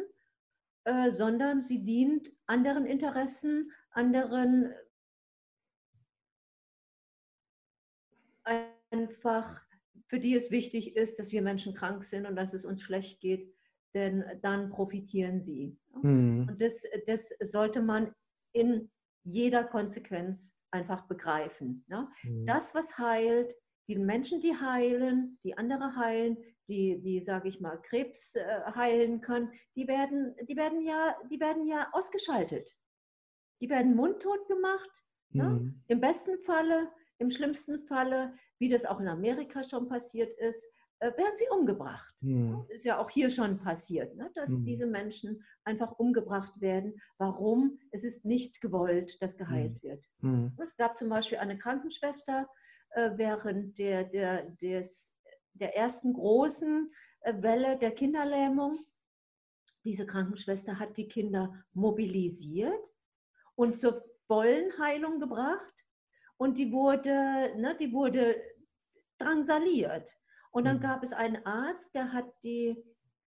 äh, 0.88 1.12
sondern 1.12 1.60
sie 1.60 1.84
dient 1.84 2.32
anderen 2.46 2.86
Interessen, 2.86 3.70
anderen 3.90 4.72
einfach, 8.90 9.66
für 10.06 10.18
die 10.18 10.34
es 10.34 10.50
wichtig 10.50 10.96
ist, 10.96 11.18
dass 11.18 11.30
wir 11.30 11.42
Menschen 11.42 11.74
krank 11.74 12.04
sind 12.04 12.24
und 12.24 12.36
dass 12.36 12.54
es 12.54 12.64
uns 12.64 12.80
schlecht 12.80 13.20
geht, 13.20 13.54
denn 13.92 14.24
dann 14.40 14.70
profitieren 14.70 15.38
sie. 15.38 15.76
Mhm. 16.02 16.46
Und 16.48 16.58
das, 16.62 16.84
das 17.06 17.34
sollte 17.40 17.82
man 17.82 18.14
in 18.52 18.90
jeder 19.24 19.64
Konsequenz 19.64 20.58
einfach 20.70 21.02
begreifen. 21.06 21.84
Ne? 21.88 22.08
Mhm. 22.22 22.46
Das, 22.46 22.74
was 22.74 22.96
heilt, 22.96 23.54
die 23.88 23.98
Menschen, 23.98 24.40
die 24.40 24.54
heilen, 24.54 25.38
die 25.44 25.58
andere 25.58 25.96
heilen, 25.96 26.38
die, 26.68 27.00
die 27.00 27.20
sage 27.20 27.48
ich 27.48 27.60
mal, 27.60 27.80
Krebs 27.80 28.36
äh, 28.36 28.62
heilen 28.74 29.20
können, 29.20 29.50
die 29.74 29.88
werden, 29.88 30.34
die, 30.48 30.56
werden 30.56 30.80
ja, 30.80 31.16
die 31.30 31.40
werden 31.40 31.66
ja 31.66 31.88
ausgeschaltet. 31.92 32.76
Die 33.60 33.68
werden 33.68 33.96
mundtot 33.96 34.46
gemacht. 34.46 35.04
Mhm. 35.30 35.40
Ne? 35.40 35.74
Im 35.88 36.00
besten 36.00 36.38
Falle, 36.42 36.90
im 37.18 37.30
schlimmsten 37.30 37.78
Falle, 37.78 38.34
wie 38.58 38.68
das 38.68 38.84
auch 38.84 39.00
in 39.00 39.08
Amerika 39.08 39.64
schon 39.64 39.88
passiert 39.88 40.38
ist, 40.38 40.68
äh, 41.00 41.16
werden 41.16 41.36
sie 41.36 41.46
umgebracht. 41.50 42.14
Mhm. 42.20 42.64
Ist 42.68 42.84
ja 42.84 42.98
auch 42.98 43.10
hier 43.10 43.30
schon 43.30 43.58
passiert, 43.58 44.16
ne? 44.16 44.30
dass 44.34 44.50
mhm. 44.50 44.64
diese 44.64 44.86
Menschen 44.86 45.44
einfach 45.64 45.92
umgebracht 45.92 46.52
werden. 46.60 47.00
Warum? 47.18 47.78
Es 47.92 48.04
ist 48.04 48.24
nicht 48.24 48.60
gewollt, 48.60 49.20
dass 49.22 49.36
geheilt 49.36 49.82
mhm. 49.82 49.88
wird. 49.88 50.04
Mhm. 50.20 50.52
Es 50.60 50.76
gab 50.76 50.98
zum 50.98 51.08
Beispiel 51.08 51.38
eine 51.38 51.56
Krankenschwester 51.56 52.48
äh, 52.90 53.10
während 53.14 53.78
der, 53.78 54.04
der, 54.04 54.50
des 54.50 55.14
der 55.60 55.76
ersten 55.76 56.12
großen 56.12 56.92
äh, 57.20 57.34
Welle 57.42 57.78
der 57.78 57.92
Kinderlähmung. 57.92 58.80
Diese 59.84 60.06
Krankenschwester 60.06 60.78
hat 60.78 60.96
die 60.96 61.08
Kinder 61.08 61.64
mobilisiert 61.72 62.92
und 63.54 63.76
zur 63.76 64.00
vollen 64.26 64.76
Heilung 64.78 65.20
gebracht. 65.20 65.74
Und 66.36 66.58
die 66.58 66.72
wurde, 66.72 67.54
ne, 67.56 67.76
die 67.78 67.92
wurde 67.92 68.36
drangsaliert. 69.18 70.16
Und 70.50 70.64
dann 70.64 70.78
mhm. 70.78 70.82
gab 70.82 71.02
es 71.02 71.12
einen 71.12 71.44
Arzt, 71.44 71.94
der 71.94 72.12
hat 72.12 72.30
die, 72.42 72.84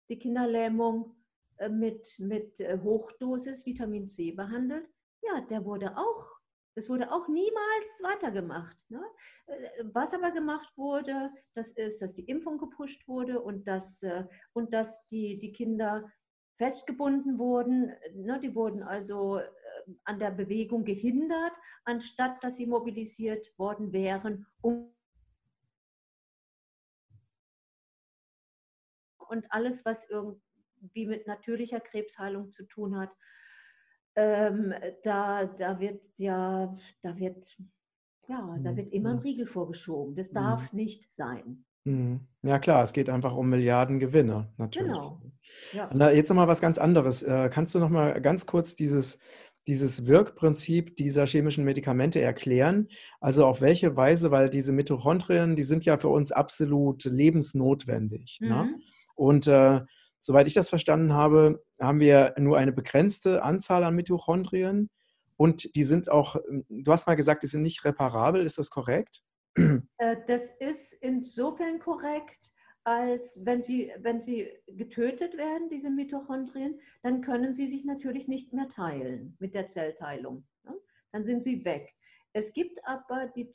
die 0.09 0.19
Kinderlähmung 0.19 1.17
äh, 1.57 1.69
mit, 1.69 2.19
mit 2.19 2.61
äh, 2.61 2.79
Hochdosis 2.83 3.67
Vitamin 3.67 4.09
C 4.09 4.33
behandelt. 4.33 4.89
Ja, 5.23 5.41
der 5.43 5.65
wurde 5.65 5.97
auch 5.97 6.40
es 6.81 6.89
wurde 6.89 7.13
auch 7.13 7.29
niemals 7.29 8.03
weitergemacht. 8.03 8.77
Ne? 8.89 9.03
Äh, 9.47 9.85
was 9.93 10.15
aber 10.15 10.31
gemacht 10.31 10.73
wurde, 10.77 11.31
das 11.55 11.71
ist, 11.73 12.01
dass 12.01 12.15
die 12.15 12.25
Impfung 12.25 12.59
gepusht 12.59 13.07
wurde 13.07 13.41
und 13.41 13.69
dass, 13.69 14.03
äh, 14.03 14.25
und 14.55 14.73
dass 14.73 15.07
die, 15.07 15.39
die 15.39 15.53
Kinder 15.53 16.11
festgebunden 16.57 17.39
wurden. 17.39 17.93
Ne? 18.15 18.41
Die 18.41 18.55
wurden 18.55 18.83
also 18.83 19.39
äh, 19.39 19.49
an 20.05 20.19
der 20.19 20.31
Bewegung 20.31 20.85
gehindert, 20.85 21.53
anstatt 21.85 22.43
dass 22.43 22.57
sie 22.57 22.67
mobilisiert 22.67 23.47
worden 23.59 23.93
wären, 23.93 24.47
um 24.63 24.95
und 29.29 29.47
alles, 29.53 29.85
was 29.85 30.11
irgendwie 30.11 31.07
mit 31.07 31.29
natürlicher 31.29 31.79
Krebsheilung 31.79 32.51
zu 32.51 32.65
tun 32.65 32.99
hat, 32.99 33.13
ähm, 34.17 34.75
da, 35.03 35.47
da 35.47 35.79
wird 35.79 36.07
ja, 36.19 36.75
da 37.03 37.19
wird, 37.19 37.57
ja, 38.29 38.59
da 38.63 38.73
mhm, 38.73 38.77
wird 38.77 38.93
immer 38.93 39.11
ein. 39.11 39.19
Riegel 39.19 39.47
vorgeschoben. 39.47 40.15
Das 40.15 40.33
darf 40.33 40.73
mhm. 40.73 40.77
nicht 40.79 41.15
sein. 41.15 41.65
Mhm. 41.85 42.21
Ja 42.43 42.59
klar, 42.59 42.83
es 42.83 42.93
geht 42.93 43.09
einfach 43.09 43.35
um 43.35 43.49
Milliarden 43.49 43.99
Gewinne, 43.99 44.53
natürlich. 44.59 44.93
Genau, 44.93 45.23
ja. 45.73 45.87
Und 45.89 45.99
da 45.99 46.11
jetzt 46.11 46.29
noch 46.29 46.37
mal 46.37 46.49
was 46.49 46.61
ganz 46.61 46.79
anderes. 46.79 47.23
Äh, 47.23 47.49
kannst 47.53 47.75
du 47.75 47.79
noch 47.79 47.91
mal 47.91 48.21
ganz 48.21 48.47
kurz 48.47 48.77
dieses 48.77 49.19
dieses 49.67 50.07
Wirkprinzip 50.07 50.97
dieser 50.97 51.27
chemischen 51.27 51.65
Medikamente 51.65 52.21
erklären? 52.21 52.89
Also 53.21 53.45
auf 53.45 53.61
welche 53.61 53.95
Weise, 53.97 54.31
weil 54.31 54.51
diese 54.51 54.73
Mitochondrien, 54.73 55.55
die 55.55 55.65
sind 55.65 55.85
ja 55.85 55.99
für 55.99 56.09
uns 56.09 56.33
absolut 56.33 57.05
lebensnotwendig, 57.05 58.39
ne? 58.41 58.65
Mhm. 58.65 58.83
Und, 59.15 59.47
äh, 59.47 59.81
soweit 60.21 60.47
ich 60.47 60.55
das 60.55 60.69
verstanden 60.69 61.13
habe, 61.13 61.65
haben 61.81 62.01
wir 62.01 62.35
nur 62.39 62.59
eine 62.59 62.73
begrenzte 62.73 63.43
Anzahl 63.43 63.85
an 63.85 63.95
Mitochondrien 63.95 64.91
und 65.37 65.75
die 65.75 65.85
sind 65.85 66.11
auch 66.11 66.37
du 66.69 66.93
hast 66.93 67.07
mal 67.07 67.17
gesagt, 67.17 67.43
die 67.43 67.47
sind 67.47 67.63
nicht 67.63 67.85
reparabel, 67.85 68.45
ist 68.45 68.59
das 68.59 68.71
korrekt? 68.71 69.23
Äh, 69.99 70.17
das 70.27 70.55
ist 70.61 70.93
insofern 71.03 71.79
korrekt, 71.79 72.53
als 72.85 73.41
wenn 73.45 73.63
sie, 73.63 73.93
wenn 73.99 74.21
sie 74.21 74.49
getötet 74.67 75.37
werden, 75.37 75.69
diese 75.69 75.91
Mitochondrien, 75.91 76.81
dann 77.03 77.21
können 77.21 77.53
sie 77.53 77.69
sich 77.69 77.85
natürlich 77.85 78.29
nicht 78.29 78.53
mehr 78.53 78.69
teilen 78.69 79.37
mit 79.39 79.55
der 79.55 79.69
Zellteilung. 79.69 80.47
Ne? 80.65 80.75
Dann 81.13 81.25
sind 81.25 81.43
sie 81.43 81.65
weg. 81.65 81.95
Es 82.33 82.53
gibt 82.53 82.79
aber 82.85 83.27
die 83.37 83.51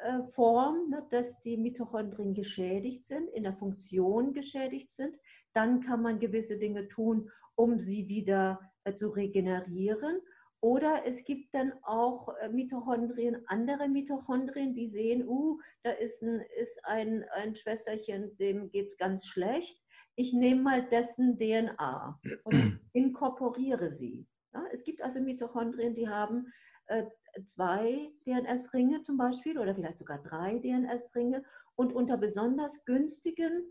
Zwischenform, 0.00 0.90
ne, 0.90 1.06
dass 1.10 1.40
die 1.40 1.56
Mitochondrien 1.56 2.34
geschädigt 2.34 3.04
sind, 3.04 3.28
in 3.30 3.44
der 3.44 3.54
Funktion 3.54 4.32
geschädigt 4.32 4.90
sind. 4.90 5.16
Dann 5.52 5.80
kann 5.80 6.02
man 6.02 6.18
gewisse 6.18 6.58
Dinge 6.58 6.88
tun, 6.88 7.30
um 7.54 7.78
sie 7.78 8.08
wieder 8.08 8.60
äh, 8.84 8.94
zu 8.94 9.08
regenerieren. 9.08 10.20
Oder 10.60 11.02
es 11.04 11.24
gibt 11.24 11.54
dann 11.54 11.74
auch 11.82 12.28
äh, 12.40 12.48
Mitochondrien, 12.48 13.46
andere 13.46 13.88
Mitochondrien, 13.88 14.74
die 14.74 14.86
sehen, 14.86 15.28
uh, 15.28 15.58
da 15.82 15.90
ist 15.90 16.22
ein, 16.22 16.42
ist 16.58 16.80
ein, 16.84 17.24
ein 17.34 17.54
Schwesterchen, 17.54 18.36
dem 18.38 18.70
geht 18.70 18.88
es 18.88 18.96
ganz 18.96 19.26
schlecht. 19.26 19.78
Ich 20.16 20.32
nehme 20.32 20.62
mal 20.62 20.88
dessen 20.88 21.38
DNA 21.38 22.18
und 22.44 22.80
inkorporiere 22.92 23.92
sie. 23.92 24.26
Ja, 24.54 24.64
es 24.72 24.84
gibt 24.84 25.02
also 25.02 25.20
Mitochondrien, 25.20 25.94
die 25.94 26.08
haben 26.08 26.52
äh, 26.86 27.04
zwei 27.44 28.12
DNS-Ringe 28.26 29.02
zum 29.02 29.16
Beispiel 29.16 29.58
oder 29.58 29.74
vielleicht 29.74 29.98
sogar 29.98 30.22
drei 30.22 30.58
DNS-Ringe 30.58 31.42
und 31.76 31.92
unter 31.92 32.16
besonders 32.16 32.84
günstigen 32.84 33.64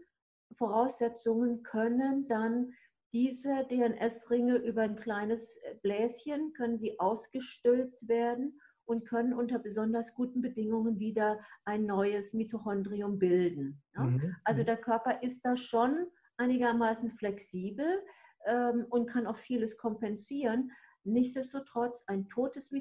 Voraussetzungen 0.58 1.64
können 1.64 2.28
dann 2.28 2.74
diese 3.14 3.66
DNS-Ringe 3.70 4.58
über 4.58 4.82
ein 4.82 4.96
kleines 4.96 5.58
äh, 5.58 5.76
Bläschen 5.82 6.54
können 6.54 6.80
die 6.80 7.00
ausgestülpt 7.00 8.08
werden 8.08 8.60
und 8.86 9.08
können 9.08 9.34
unter 9.34 9.60
besonders 9.60 10.14
guten 10.16 10.42
Bedingungen 10.42 11.00
wieder 11.00 11.40
ein 11.64 11.86
neues 11.86 12.34
Mitochondrium 12.34 13.20
bilden. 13.20 13.82
Ja? 13.96 14.04
Mhm. 14.04 14.36
Also 14.44 14.62
mhm. 14.62 14.66
der 14.66 14.78
Körper 14.78 15.22
ist 15.22 15.46
da 15.46 15.56
schon 15.56 16.08
einigermaßen 16.38 17.12
flexibel 17.12 18.04
ähm, 18.46 18.86
und 18.90 19.08
kann 19.10 19.28
auch 19.28 19.38
vieles 19.38 19.78
kompensieren. 19.78 20.72
Nichtsdestotrotz 21.04 22.04
ein 22.08 22.28
totes 22.30 22.72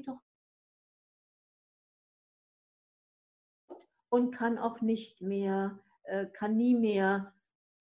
und 4.12 4.31
kann 4.31 4.59
auch 4.59 4.83
nicht 4.83 5.23
mehr, 5.23 5.78
äh, 6.02 6.26
kann 6.26 6.54
nie 6.54 6.75
mehr 6.75 7.33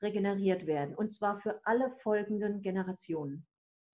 regeneriert 0.02 0.66
werden. 0.66 0.96
Und 0.96 1.14
zwar 1.14 1.38
für 1.38 1.60
alle 1.66 1.92
folgenden 1.98 2.62
Generationen. 2.62 3.46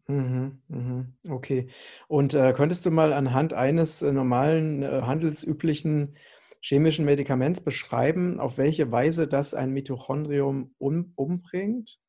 Mhm, 0.06 0.62
mhm, 0.68 1.14
okay. 1.30 1.68
Und 2.08 2.36
äh, 2.36 2.54
könntest 2.54 2.86
du 2.86 2.92
mal 2.92 3.12
anhand 3.12 3.54
eines 3.54 4.04
äh, 4.04 4.12
normalen, 4.12 4.84
äh, 4.84 5.02
handelsüblichen 5.02 6.16
chemischen 6.62 7.06
Medikaments 7.06 7.60
beschreiben, 7.60 8.40
auf 8.40 8.60
welche 8.60 8.92
Weise 8.92 9.28
das 9.28 9.56
ein 9.56 9.72
Mitochondrium 9.72 10.76
um, 10.78 11.14
umbringt? 11.16 12.00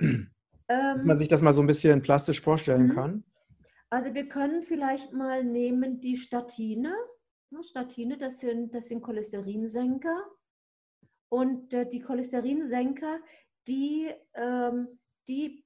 Dass 0.00 1.04
man 1.04 1.10
Ähm, 1.10 1.18
sich 1.18 1.28
das 1.28 1.40
mal 1.40 1.52
so 1.52 1.62
ein 1.62 1.68
bisschen 1.68 2.02
plastisch 2.02 2.40
vorstellen 2.40 2.88
mhm. 2.88 2.94
kann? 2.94 3.24
also 3.90 4.12
wir 4.12 4.28
können 4.28 4.62
vielleicht 4.62 5.12
mal 5.12 5.44
nehmen 5.44 6.00
die 6.00 6.16
Statine. 6.16 6.92
Ja, 7.50 7.62
Statine, 7.62 8.18
das 8.18 8.38
sind, 8.38 8.74
das 8.74 8.88
sind 8.88 9.02
Cholesterinsenker. 9.02 10.26
Und 11.30 11.72
äh, 11.74 11.88
die 11.88 12.00
Cholesterinsenker, 12.00 13.20
die, 13.66 14.10
ähm, 14.34 14.98
die 15.28 15.64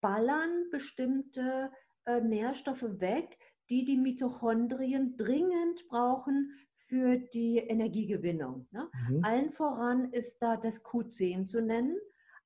ballern 0.00 0.70
bestimmte 0.70 1.72
äh, 2.04 2.20
Nährstoffe 2.20 3.00
weg, 3.00 3.38
die 3.70 3.84
die 3.84 3.96
Mitochondrien 3.96 5.16
dringend 5.16 5.86
brauchen 5.88 6.52
für 6.76 7.16
die 7.16 7.58
Energiegewinnung. 7.58 8.68
Ne? 8.70 8.90
Mhm. 9.08 9.24
Allen 9.24 9.52
voran 9.52 10.12
ist 10.12 10.38
da 10.42 10.56
das 10.56 10.84
Q10 10.84 11.46
zu 11.46 11.62
nennen, 11.62 11.96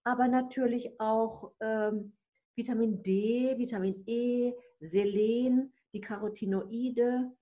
aber 0.05 0.29
natürlich 0.29 1.01
auch 1.01 1.53
ähm, 1.61 2.13
Vitamin 2.55 3.03
D, 3.03 3.59
Vitamin 3.59 4.03
E, 4.07 4.53
Selen, 4.81 5.73
die 5.93 6.01
Carotinoide, 6.01 7.33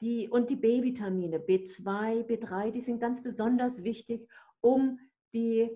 die, 0.00 0.28
und 0.28 0.50
die 0.50 0.56
B-Vitamine, 0.56 1.38
B2, 1.38 2.26
B3, 2.26 2.70
die 2.70 2.80
sind 2.80 3.00
ganz 3.00 3.22
besonders 3.22 3.84
wichtig, 3.84 4.28
um 4.60 4.98
die, 5.32 5.70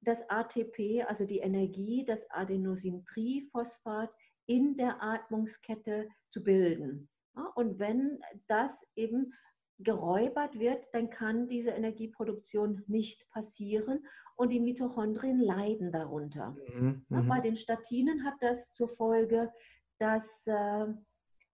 das 0.00 0.28
ATP, 0.28 1.04
also 1.06 1.24
die 1.24 1.38
Energie, 1.38 2.04
das 2.04 2.28
Adenosintriphosphat 2.30 4.10
in 4.46 4.76
der 4.76 5.02
Atmungskette 5.02 6.08
zu 6.30 6.42
bilden. 6.42 7.08
Und 7.54 7.78
wenn 7.78 8.20
das 8.46 8.86
eben 8.94 9.32
geräubert 9.78 10.58
wird, 10.58 10.84
dann 10.92 11.10
kann 11.10 11.48
diese 11.48 11.70
Energieproduktion 11.70 12.84
nicht 12.86 13.28
passieren 13.30 14.04
und 14.36 14.50
die 14.50 14.60
Mitochondrien 14.60 15.40
leiden 15.40 15.92
darunter. 15.92 16.56
Mhm, 16.74 17.04
bei 17.08 17.20
mhm. 17.20 17.42
den 17.42 17.56
Statinen 17.56 18.24
hat 18.24 18.34
das 18.40 18.72
zur 18.72 18.88
Folge, 18.88 19.52
dass, 19.98 20.46
äh, 20.46 20.86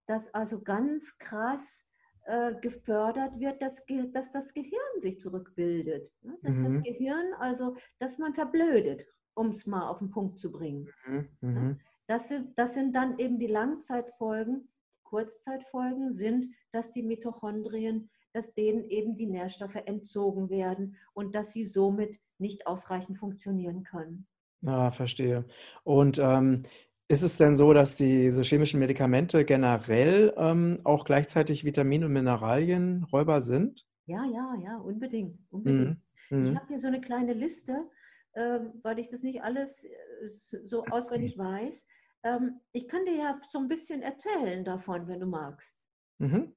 dass 0.05 0.33
also 0.33 0.61
ganz 0.61 1.17
krass 1.17 1.85
äh, 2.29 2.53
gefördert 2.61 3.39
wird, 3.39 3.59
dass, 3.59 3.83
dass 4.13 4.31
das 4.31 4.53
Gehirn 4.53 4.99
sich 4.99 5.19
zurückbildet. 5.19 6.11
Ne? 6.21 6.37
Dass 6.43 6.61
das 6.61 6.73
Mhm. 6.73 6.83
Gehirn, 6.83 7.33
also, 7.39 7.75
dass 7.97 8.19
man 8.19 8.35
verblödet, 8.35 9.07
um 9.33 9.49
es 9.49 9.65
mal 9.65 9.89
auf 9.89 9.97
den 9.97 10.11
Punkt 10.11 10.39
zu 10.39 10.51
bringen. 10.51 10.89
Mhm. 11.07 11.29
Ne? 11.41 11.49
Mhm. 11.59 11.79
Das 12.07 12.27
sind, 12.27 12.57
das 12.57 12.75
sind 12.75 12.95
dann 12.95 13.17
eben 13.17 13.39
die 13.39 13.47
Langzeitfolgen. 13.47 14.69
Kurzzeitfolgen 15.03 16.13
sind, 16.13 16.53
dass 16.71 16.91
die 16.91 17.01
Mitochondrien, 17.01 18.11
dass 18.31 18.53
denen 18.53 18.83
eben 18.85 19.17
die 19.17 19.25
Nährstoffe 19.25 19.81
entzogen 19.85 20.51
werden 20.51 20.97
und 21.13 21.33
dass 21.33 21.51
sie 21.51 21.65
somit 21.65 22.19
nicht 22.37 22.67
ausreichend 22.67 23.17
funktionieren 23.17 23.83
können. 23.83 24.27
Ah, 24.65 24.91
verstehe. 24.91 25.45
Und 25.83 26.19
ähm, 26.19 26.63
ist 27.09 27.23
es 27.23 27.37
denn 27.37 27.57
so, 27.57 27.73
dass 27.73 27.95
diese 27.95 28.43
chemischen 28.43 28.79
Medikamente 28.79 29.43
generell 29.43 30.33
ähm, 30.37 30.79
auch 30.83 31.05
gleichzeitig 31.05 31.65
Vitamin- 31.65 32.03
und 32.03 32.13
Mineralienräuber 32.13 33.41
sind? 33.41 33.85
Ja, 34.05 34.25
ja, 34.25 34.55
ja, 34.63 34.77
unbedingt, 34.77 35.39
unbedingt. 35.51 35.97
Mhm. 36.29 36.41
Ich 36.41 36.49
Mhm. 36.49 36.55
habe 36.55 36.67
hier 36.67 36.79
so 36.79 36.87
eine 36.87 37.01
kleine 37.01 37.33
Liste, 37.33 37.89
ähm, 38.35 38.73
weil 38.83 38.99
ich 38.99 39.09
das 39.09 39.23
nicht 39.23 39.43
alles 39.43 39.83
äh, 39.85 40.27
so 40.27 40.83
auswendig 40.89 41.37
weiß. 41.37 41.85
Ähm, 42.23 42.59
ich 42.71 42.87
kann 42.87 43.05
dir 43.05 43.15
ja 43.15 43.41
so 43.49 43.57
ein 43.59 43.67
bisschen 43.67 44.01
erzählen 44.03 44.63
davon, 44.63 45.07
wenn 45.07 45.19
du 45.19 45.25
magst. 45.25 45.87
Mhm. 46.19 46.53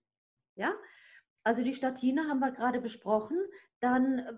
Ja, 0.54 0.74
also 1.44 1.62
die 1.62 1.74
Statine 1.74 2.28
haben 2.28 2.40
wir 2.40 2.52
gerade 2.52 2.80
besprochen. 2.80 3.38
Dann 3.80 4.18
äh, 4.18 4.32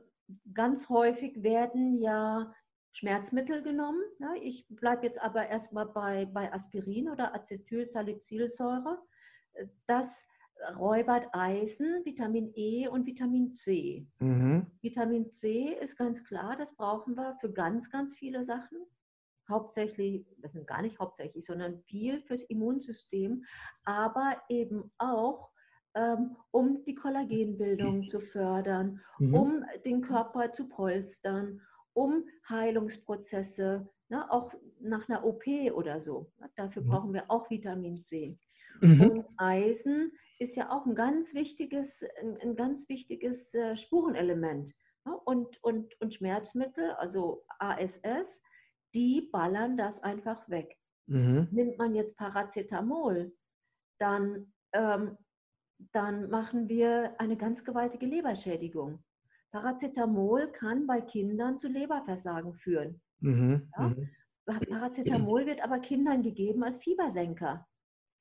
ganz 0.54 0.88
häufig 0.88 1.42
werden 1.42 1.96
ja 1.96 2.54
Schmerzmittel 2.94 3.62
genommen. 3.62 4.00
Ja, 4.18 4.34
ich 4.40 4.66
bleibe 4.68 5.04
jetzt 5.04 5.20
aber 5.20 5.46
erstmal 5.48 5.86
bei, 5.86 6.26
bei 6.26 6.52
Aspirin 6.52 7.08
oder 7.10 7.34
Acetylsalicylsäure. 7.34 9.02
Das 9.86 10.26
räubert 10.78 11.26
Eisen, 11.32 12.04
Vitamin 12.04 12.52
E 12.54 12.86
und 12.88 13.04
Vitamin 13.06 13.54
C. 13.54 14.06
Mhm. 14.20 14.66
Vitamin 14.80 15.30
C 15.30 15.74
ist 15.80 15.98
ganz 15.98 16.24
klar, 16.24 16.56
das 16.56 16.74
brauchen 16.76 17.16
wir 17.16 17.36
für 17.40 17.52
ganz, 17.52 17.90
ganz 17.90 18.14
viele 18.14 18.44
Sachen. 18.44 18.78
Hauptsächlich, 19.48 20.24
das 20.38 20.52
sind 20.52 20.66
gar 20.66 20.80
nicht 20.80 20.98
hauptsächlich, 21.00 21.44
sondern 21.44 21.80
viel 21.80 22.20
fürs 22.22 22.44
Immunsystem, 22.44 23.44
aber 23.84 24.40
eben 24.48 24.92
auch, 24.98 25.50
ähm, 25.94 26.36
um 26.50 26.82
die 26.84 26.94
Kollagenbildung 26.94 28.08
zu 28.08 28.20
fördern, 28.20 29.00
Mhm. 29.18 29.34
um 29.34 29.64
den 29.84 30.00
Körper 30.00 30.52
zu 30.52 30.68
polstern, 30.68 31.60
um 31.94 32.24
Heilungsprozesse, 32.48 33.88
ne, 34.08 34.30
auch 34.30 34.52
nach 34.80 35.08
einer 35.08 35.24
OP 35.24 35.44
oder 35.72 36.00
so. 36.00 36.30
Dafür 36.56 36.82
Mhm. 36.82 36.88
brauchen 36.88 37.14
wir 37.14 37.30
auch 37.30 37.48
Vitamin 37.50 38.04
C. 38.04 38.38
Mhm. 38.80 39.00
Und 39.00 39.26
Eisen 39.36 40.12
ist 40.38 40.56
ja 40.56 40.70
auch 40.70 40.84
ein 40.84 40.94
ganz 40.94 41.34
wichtiges, 41.34 42.04
ein, 42.20 42.36
ein 42.40 42.56
ganz 42.56 42.88
wichtiges 42.88 43.54
äh, 43.54 43.76
Spurenelement. 43.76 44.74
Ne? 45.06 45.16
Und, 45.24 45.62
und, 45.62 45.98
und 46.00 46.14
Schmerzmittel, 46.14 46.90
also 46.92 47.44
ASS, 47.58 48.42
die 48.94 49.28
ballern 49.32 49.76
das 49.76 50.02
einfach 50.02 50.48
weg. 50.48 50.76
Mhm. 51.06 51.48
Nimmt 51.50 51.78
man 51.78 51.94
jetzt 51.94 52.16
Paracetamol, 52.16 53.32
dann, 53.98 54.52
ähm, 54.72 55.16
dann 55.92 56.30
machen 56.30 56.68
wir 56.68 57.14
eine 57.20 57.36
ganz 57.36 57.64
gewaltige 57.64 58.06
Leberschädigung. 58.06 59.02
Paracetamol 59.54 60.50
kann 60.50 60.84
bei 60.84 61.00
Kindern 61.00 61.60
zu 61.60 61.68
Leberversagen 61.68 62.54
führen. 62.54 63.00
Mhm, 63.20 63.70
ja? 63.78 63.88
Mhm. 63.88 64.10
Paracetamol 64.46 65.46
wird 65.46 65.62
aber 65.62 65.78
Kindern 65.78 66.24
gegeben 66.24 66.64
als 66.64 66.78
Fiebersenker, 66.78 67.64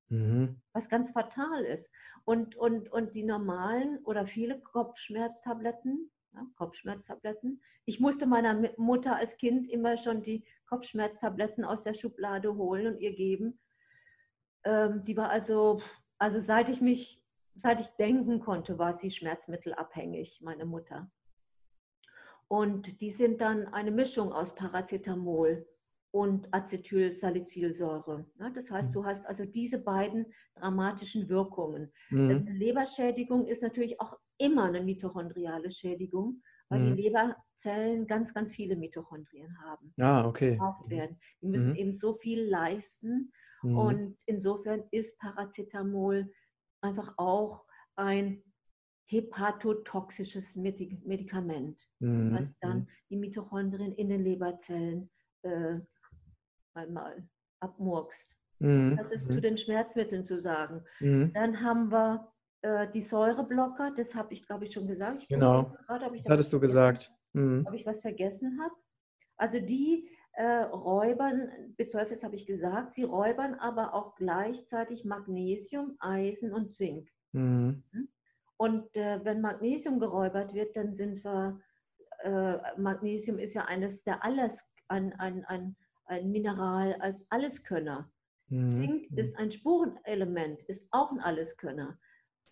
mhm. 0.09 0.61
was 0.73 0.89
ganz 0.89 1.09
fatal 1.09 1.63
ist. 1.63 1.89
Und, 2.23 2.55
und, 2.55 2.87
und 2.91 3.15
die 3.15 3.23
normalen 3.23 3.97
oder 4.03 4.27
viele 4.27 4.61
Kopfschmerztabletten, 4.61 6.11
ja, 6.33 6.45
Kopfschmerztabletten, 6.55 7.63
ich 7.85 7.99
musste 7.99 8.27
meiner 8.27 8.69
Mutter 8.77 9.15
als 9.15 9.35
Kind 9.37 9.67
immer 9.71 9.97
schon 9.97 10.21
die 10.21 10.45
Kopfschmerztabletten 10.67 11.65
aus 11.65 11.81
der 11.81 11.95
Schublade 11.95 12.55
holen 12.55 12.93
und 12.93 12.99
ihr 13.01 13.15
geben. 13.15 13.59
Ähm, 14.65 15.03
die 15.03 15.17
war 15.17 15.31
also, 15.31 15.81
also 16.19 16.39
seit 16.39 16.69
ich 16.69 16.79
mich, 16.79 17.23
seit 17.55 17.79
ich 17.81 17.87
denken 17.97 18.39
konnte, 18.39 18.77
war 18.77 18.93
sie 18.93 19.09
schmerzmittelabhängig, 19.09 20.39
meine 20.43 20.65
Mutter. 20.65 21.09
Und 22.47 23.01
die 23.01 23.11
sind 23.11 23.41
dann 23.41 23.67
eine 23.67 23.91
Mischung 23.91 24.31
aus 24.31 24.53
Paracetamol 24.53 25.65
und 26.13 26.47
Acetylsalicylsäure. 26.53 28.25
Das 28.53 28.69
heißt, 28.69 28.91
mhm. 28.91 28.93
du 28.93 29.05
hast 29.05 29.25
also 29.25 29.45
diese 29.45 29.79
beiden 29.79 30.27
dramatischen 30.55 31.27
Wirkungen. 31.27 31.91
Mhm. 32.11 32.45
Leberschädigung 32.47 33.47
ist 33.47 33.63
natürlich 33.63 33.99
auch 33.99 34.17
immer 34.37 34.65
eine 34.65 34.81
mitochondriale 34.81 35.71
Schädigung, 35.71 36.43
weil 36.69 36.81
mhm. 36.81 36.95
die 36.95 37.03
Leberzellen 37.03 38.05
ganz, 38.05 38.31
ganz 38.33 38.53
viele 38.53 38.75
Mitochondrien 38.75 39.57
haben. 39.63 39.93
Ah, 39.99 40.27
okay. 40.27 40.59
Werden. 40.87 41.19
Die 41.41 41.47
müssen 41.47 41.71
mhm. 41.71 41.77
eben 41.77 41.93
so 41.93 42.13
viel 42.13 42.43
leisten. 42.47 43.31
Mhm. 43.63 43.77
Und 43.77 44.17
insofern 44.27 44.83
ist 44.91 45.17
Paracetamol 45.17 46.31
einfach 46.81 47.13
auch 47.17 47.65
ein 47.95 48.43
hepatotoxisches 49.05 50.55
Medikament, 50.55 51.79
mhm. 51.99 52.35
was 52.35 52.57
dann 52.59 52.87
die 53.09 53.17
Mitochondrien 53.17 53.93
in 53.93 54.09
den 54.09 54.23
Leberzellen 54.23 55.09
äh, 55.43 55.79
einmal 56.73 57.27
abmurkst. 57.59 58.39
Mhm. 58.59 58.95
Das 58.97 59.11
ist 59.11 59.29
mhm. 59.29 59.33
zu 59.33 59.41
den 59.41 59.57
Schmerzmitteln 59.57 60.25
zu 60.25 60.41
sagen. 60.41 60.83
Mhm. 60.99 61.31
Dann 61.33 61.61
haben 61.61 61.91
wir 61.91 62.31
äh, 62.61 62.87
die 62.91 63.01
Säureblocker, 63.01 63.91
das 63.95 64.15
habe 64.15 64.33
ich, 64.33 64.45
glaube 64.45 64.65
ich, 64.65 64.73
schon 64.73 64.87
gesagt. 64.87 65.23
Ich 65.23 65.27
genau, 65.27 65.75
grad, 65.85 66.01
das 66.01 66.25
hattest 66.29 66.53
du 66.53 66.59
gesagt. 66.59 67.11
Mhm. 67.33 67.65
Ob 67.67 67.73
ich 67.73 67.85
was 67.85 68.01
vergessen 68.01 68.59
habe. 68.61 68.73
Also 69.37 69.59
die 69.59 70.07
äh, 70.33 70.63
räubern, 70.63 71.49
B12 71.77 72.23
habe 72.23 72.35
ich 72.35 72.45
gesagt, 72.45 72.91
sie 72.91 73.03
räubern 73.03 73.55
aber 73.55 73.93
auch 73.93 74.15
gleichzeitig 74.15 75.05
Magnesium, 75.05 75.95
Eisen 75.99 76.53
und 76.53 76.71
Zink. 76.71 77.09
Mhm. 77.33 77.83
Und 78.57 78.95
äh, 78.95 79.19
wenn 79.23 79.41
Magnesium 79.41 79.99
geräubert 79.99 80.53
wird, 80.53 80.75
dann 80.75 80.93
sind 80.93 81.23
wir, 81.23 81.59
äh, 82.23 82.57
Magnesium 82.77 83.39
ist 83.39 83.53
ja 83.53 83.65
eines 83.65 84.03
der 84.03 84.23
alles, 84.23 84.63
ein, 84.87 85.13
ein, 85.13 85.43
ein, 85.45 85.75
ein 86.05 86.31
Mineral 86.31 86.95
als 86.99 87.25
Alleskönner. 87.29 88.11
Mhm. 88.49 88.71
Zink 88.71 89.11
mhm. 89.11 89.17
ist 89.17 89.37
ein 89.37 89.51
Spurenelement, 89.51 90.61
ist 90.63 90.87
auch 90.91 91.11
ein 91.11 91.19
Alleskönner, 91.19 91.97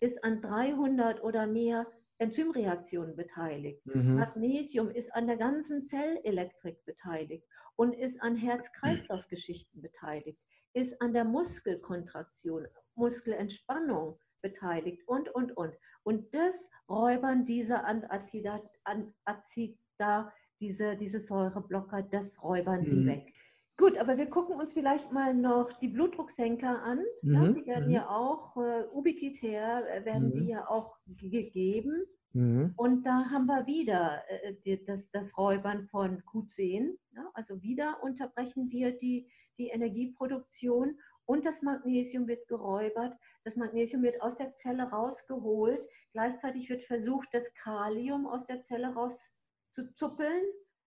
ist 0.00 0.22
an 0.24 0.40
300 0.40 1.22
oder 1.22 1.46
mehr 1.46 1.86
Enzymreaktionen 2.18 3.16
beteiligt. 3.16 3.84
Mhm. 3.86 4.16
Magnesium 4.16 4.90
ist 4.90 5.14
an 5.14 5.26
der 5.26 5.36
ganzen 5.36 5.82
Zellelektrik 5.82 6.84
beteiligt 6.84 7.46
und 7.76 7.94
ist 7.94 8.22
an 8.22 8.36
Herz-Kreislauf-Geschichten 8.36 9.82
beteiligt, 9.82 10.38
ist 10.72 11.00
an 11.02 11.12
der 11.12 11.24
Muskelkontraktion, 11.24 12.66
Muskelentspannung 12.94 14.18
beteiligt 14.40 15.02
und, 15.06 15.28
und, 15.34 15.56
und. 15.56 15.74
Und 16.04 16.34
das 16.34 16.70
räubern 16.88 17.46
diese 17.46 17.84
Anazida, 17.84 18.60
Anazida 18.84 20.32
diese, 20.60 20.96
diese 20.96 21.20
Säureblocker, 21.20 22.02
das 22.02 22.42
räubern 22.42 22.80
mhm. 22.80 22.86
sie 22.86 23.06
weg. 23.06 23.34
Gut, 23.78 23.98
aber 23.98 24.16
wir 24.16 24.26
gucken 24.26 24.56
uns 24.56 24.74
vielleicht 24.74 25.10
mal 25.12 25.34
noch 25.34 25.72
die 25.80 25.88
Blutdrucksenker 25.88 26.82
an. 26.82 27.00
Mhm. 27.22 27.34
Ja, 27.34 27.48
die 27.48 27.66
werden 27.66 27.86
mhm. 27.86 27.94
ja 27.94 28.08
auch, 28.08 28.56
äh, 28.56 28.84
ubiquitär 28.92 29.82
äh, 29.90 30.04
werden 30.04 30.30
die 30.32 30.42
mhm. 30.42 30.48
ja 30.48 30.68
auch 30.68 30.98
gegeben. 31.06 32.04
Mhm. 32.32 32.74
Und 32.76 33.04
da 33.04 33.30
haben 33.30 33.46
wir 33.46 33.66
wieder 33.66 34.22
äh, 34.28 34.78
das, 34.86 35.10
das 35.10 35.36
Räubern 35.36 35.86
von 35.88 36.22
Q10. 36.22 36.96
Ja, 37.14 37.30
also 37.34 37.62
wieder 37.62 38.02
unterbrechen 38.02 38.70
wir 38.70 38.96
die, 38.98 39.28
die 39.58 39.68
Energieproduktion 39.68 40.98
und 41.26 41.44
das 41.44 41.62
Magnesium 41.62 42.26
wird 42.26 42.46
geräubert. 42.48 43.16
Das 43.44 43.56
Magnesium 43.56 44.02
wird 44.02 44.20
aus 44.22 44.36
der 44.36 44.52
Zelle 44.52 44.84
rausgeholt. 44.84 45.80
Gleichzeitig 46.12 46.68
wird 46.68 46.82
versucht, 46.82 47.28
das 47.32 47.52
Kalium 47.54 48.26
aus 48.26 48.46
der 48.46 48.60
Zelle 48.60 48.94
rauszuzuppeln, 48.94 50.44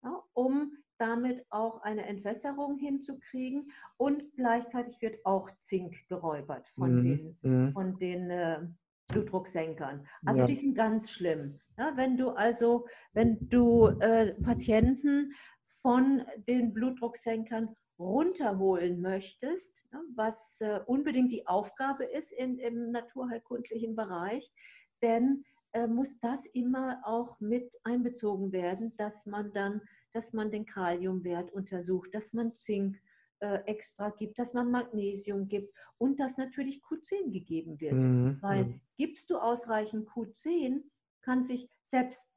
ja, 0.03 0.23
um 0.33 0.77
damit 0.97 1.45
auch 1.49 1.81
eine 1.81 2.05
Entwässerung 2.05 2.77
hinzukriegen. 2.77 3.71
Und 3.97 4.23
gleichzeitig 4.35 5.01
wird 5.01 5.25
auch 5.25 5.49
Zink 5.59 5.95
geräubert 6.07 6.67
von 6.75 6.95
mhm. 6.95 7.03
den, 7.03 7.37
mhm. 7.41 7.73
von 7.73 7.97
den 7.97 8.29
äh, 8.29 8.67
Blutdrucksenkern. 9.07 10.05
Also 10.25 10.41
ja. 10.41 10.45
die 10.45 10.55
sind 10.55 10.75
ganz 10.75 11.11
schlimm. 11.11 11.59
Ja, 11.77 11.93
wenn 11.95 12.17
du 12.17 12.31
also, 12.31 12.87
wenn 13.13 13.37
du 13.49 13.87
äh, 13.99 14.33
Patienten 14.41 15.33
von 15.63 16.23
den 16.47 16.73
Blutdrucksenkern 16.73 17.75
runterholen 17.99 19.01
möchtest, 19.01 19.83
ne, 19.91 20.01
was 20.15 20.61
äh, 20.61 20.79
unbedingt 20.85 21.31
die 21.31 21.47
Aufgabe 21.47 22.05
ist 22.05 22.31
in, 22.31 22.59
im 22.59 22.91
naturheilkundlichen 22.91 23.95
Bereich, 23.95 24.51
denn 25.01 25.43
äh, 25.73 25.87
muss 25.87 26.19
das 26.19 26.45
immer 26.45 27.01
auch 27.03 27.39
mit 27.39 27.75
einbezogen 27.83 28.51
werden, 28.51 28.95
dass 28.97 29.25
man 29.25 29.51
dann, 29.53 29.81
dass 30.13 30.33
man 30.33 30.51
den 30.51 30.65
Kaliumwert 30.65 31.51
untersucht, 31.51 32.13
dass 32.13 32.33
man 32.33 32.55
Zink 32.55 32.97
äh, 33.39 33.59
extra 33.65 34.09
gibt, 34.09 34.39
dass 34.39 34.53
man 34.53 34.71
Magnesium 34.71 35.47
gibt 35.47 35.73
und 35.97 36.19
dass 36.19 36.37
natürlich 36.37 36.81
Q10 36.81 37.31
gegeben 37.31 37.79
wird. 37.79 37.93
Mhm. 37.93 38.37
Weil 38.41 38.65
mhm. 38.65 38.81
gibst 38.97 39.29
du 39.29 39.37
ausreichend 39.37 40.07
Q10, 40.09 40.83
kann 41.21 41.43
sich 41.43 41.69
selbst, 41.83 42.29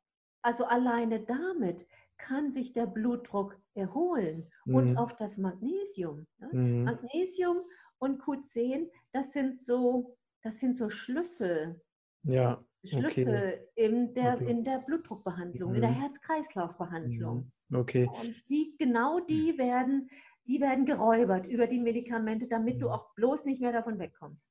also 0.42 0.64
alleine 0.64 1.20
damit 1.20 1.86
kann 2.18 2.52
sich 2.52 2.72
der 2.72 2.86
Blutdruck 2.86 3.58
erholen 3.80 4.48
mhm. 4.64 4.74
und 4.74 4.96
auch 4.96 5.12
das 5.12 5.38
Magnesium. 5.38 6.26
Ne? 6.38 6.48
Mhm. 6.52 6.84
Magnesium 6.84 7.58
und 7.98 8.20
Q10, 8.22 8.88
das 9.12 9.32
sind 9.32 9.60
so, 9.60 10.16
das 10.42 10.60
sind 10.60 10.76
so 10.76 10.90
Schlüssel. 10.90 11.80
Ja. 12.22 12.64
Schlüssel 12.84 13.26
okay. 13.26 13.68
in, 13.74 14.14
der, 14.14 14.34
okay. 14.34 14.50
in 14.50 14.64
der 14.64 14.78
Blutdruckbehandlung, 14.78 15.70
mhm. 15.70 15.76
in 15.76 15.80
der 15.82 15.90
mhm. 15.90 16.00
Herz-Kreislauf-Behandlung. 16.00 17.50
Mhm. 17.68 17.76
Okay. 17.76 18.08
Und 18.20 18.34
die, 18.48 18.74
genau 18.78 19.20
die 19.20 19.58
werden, 19.58 20.08
die 20.46 20.60
werden 20.60 20.86
geräubert 20.86 21.46
über 21.46 21.66
die 21.66 21.78
Medikamente, 21.78 22.46
damit 22.48 22.80
du 22.80 22.88
auch 22.88 23.14
bloß 23.14 23.44
nicht 23.44 23.60
mehr 23.60 23.72
davon 23.72 23.98
wegkommst. 23.98 24.50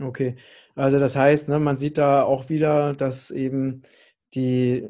Okay. 0.00 0.36
Also 0.74 0.98
das 0.98 1.16
heißt, 1.16 1.48
ne, 1.48 1.58
man 1.58 1.76
sieht 1.76 1.98
da 1.98 2.22
auch 2.22 2.48
wieder, 2.48 2.94
dass 2.94 3.30
eben 3.30 3.82
die 4.34 4.88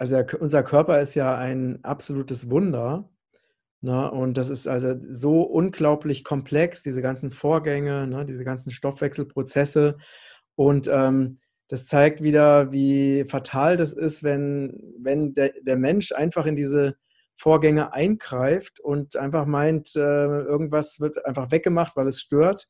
also 0.00 0.22
unser 0.40 0.62
Körper 0.62 0.98
ist 1.02 1.14
ja 1.14 1.36
ein 1.36 1.84
absolutes 1.84 2.48
Wunder. 2.48 3.10
Ne? 3.82 4.10
Und 4.10 4.38
das 4.38 4.48
ist 4.48 4.66
also 4.66 4.94
so 5.10 5.42
unglaublich 5.42 6.24
komplex, 6.24 6.82
diese 6.82 7.02
ganzen 7.02 7.30
Vorgänge, 7.32 8.06
ne? 8.06 8.24
diese 8.24 8.44
ganzen 8.44 8.70
Stoffwechselprozesse. 8.70 9.98
Und 10.54 10.88
ähm, 10.90 11.38
das 11.68 11.86
zeigt 11.86 12.22
wieder, 12.22 12.72
wie 12.72 13.26
fatal 13.28 13.76
das 13.76 13.92
ist, 13.92 14.24
wenn, 14.24 14.94
wenn 14.98 15.34
der, 15.34 15.52
der 15.60 15.76
Mensch 15.76 16.12
einfach 16.12 16.46
in 16.46 16.56
diese 16.56 16.96
Vorgänge 17.36 17.92
eingreift 17.92 18.80
und 18.80 19.16
einfach 19.16 19.44
meint, 19.44 19.94
äh, 19.96 20.00
irgendwas 20.00 21.00
wird 21.00 21.26
einfach 21.26 21.50
weggemacht, 21.50 21.94
weil 21.94 22.08
es 22.08 22.20
stört. 22.22 22.68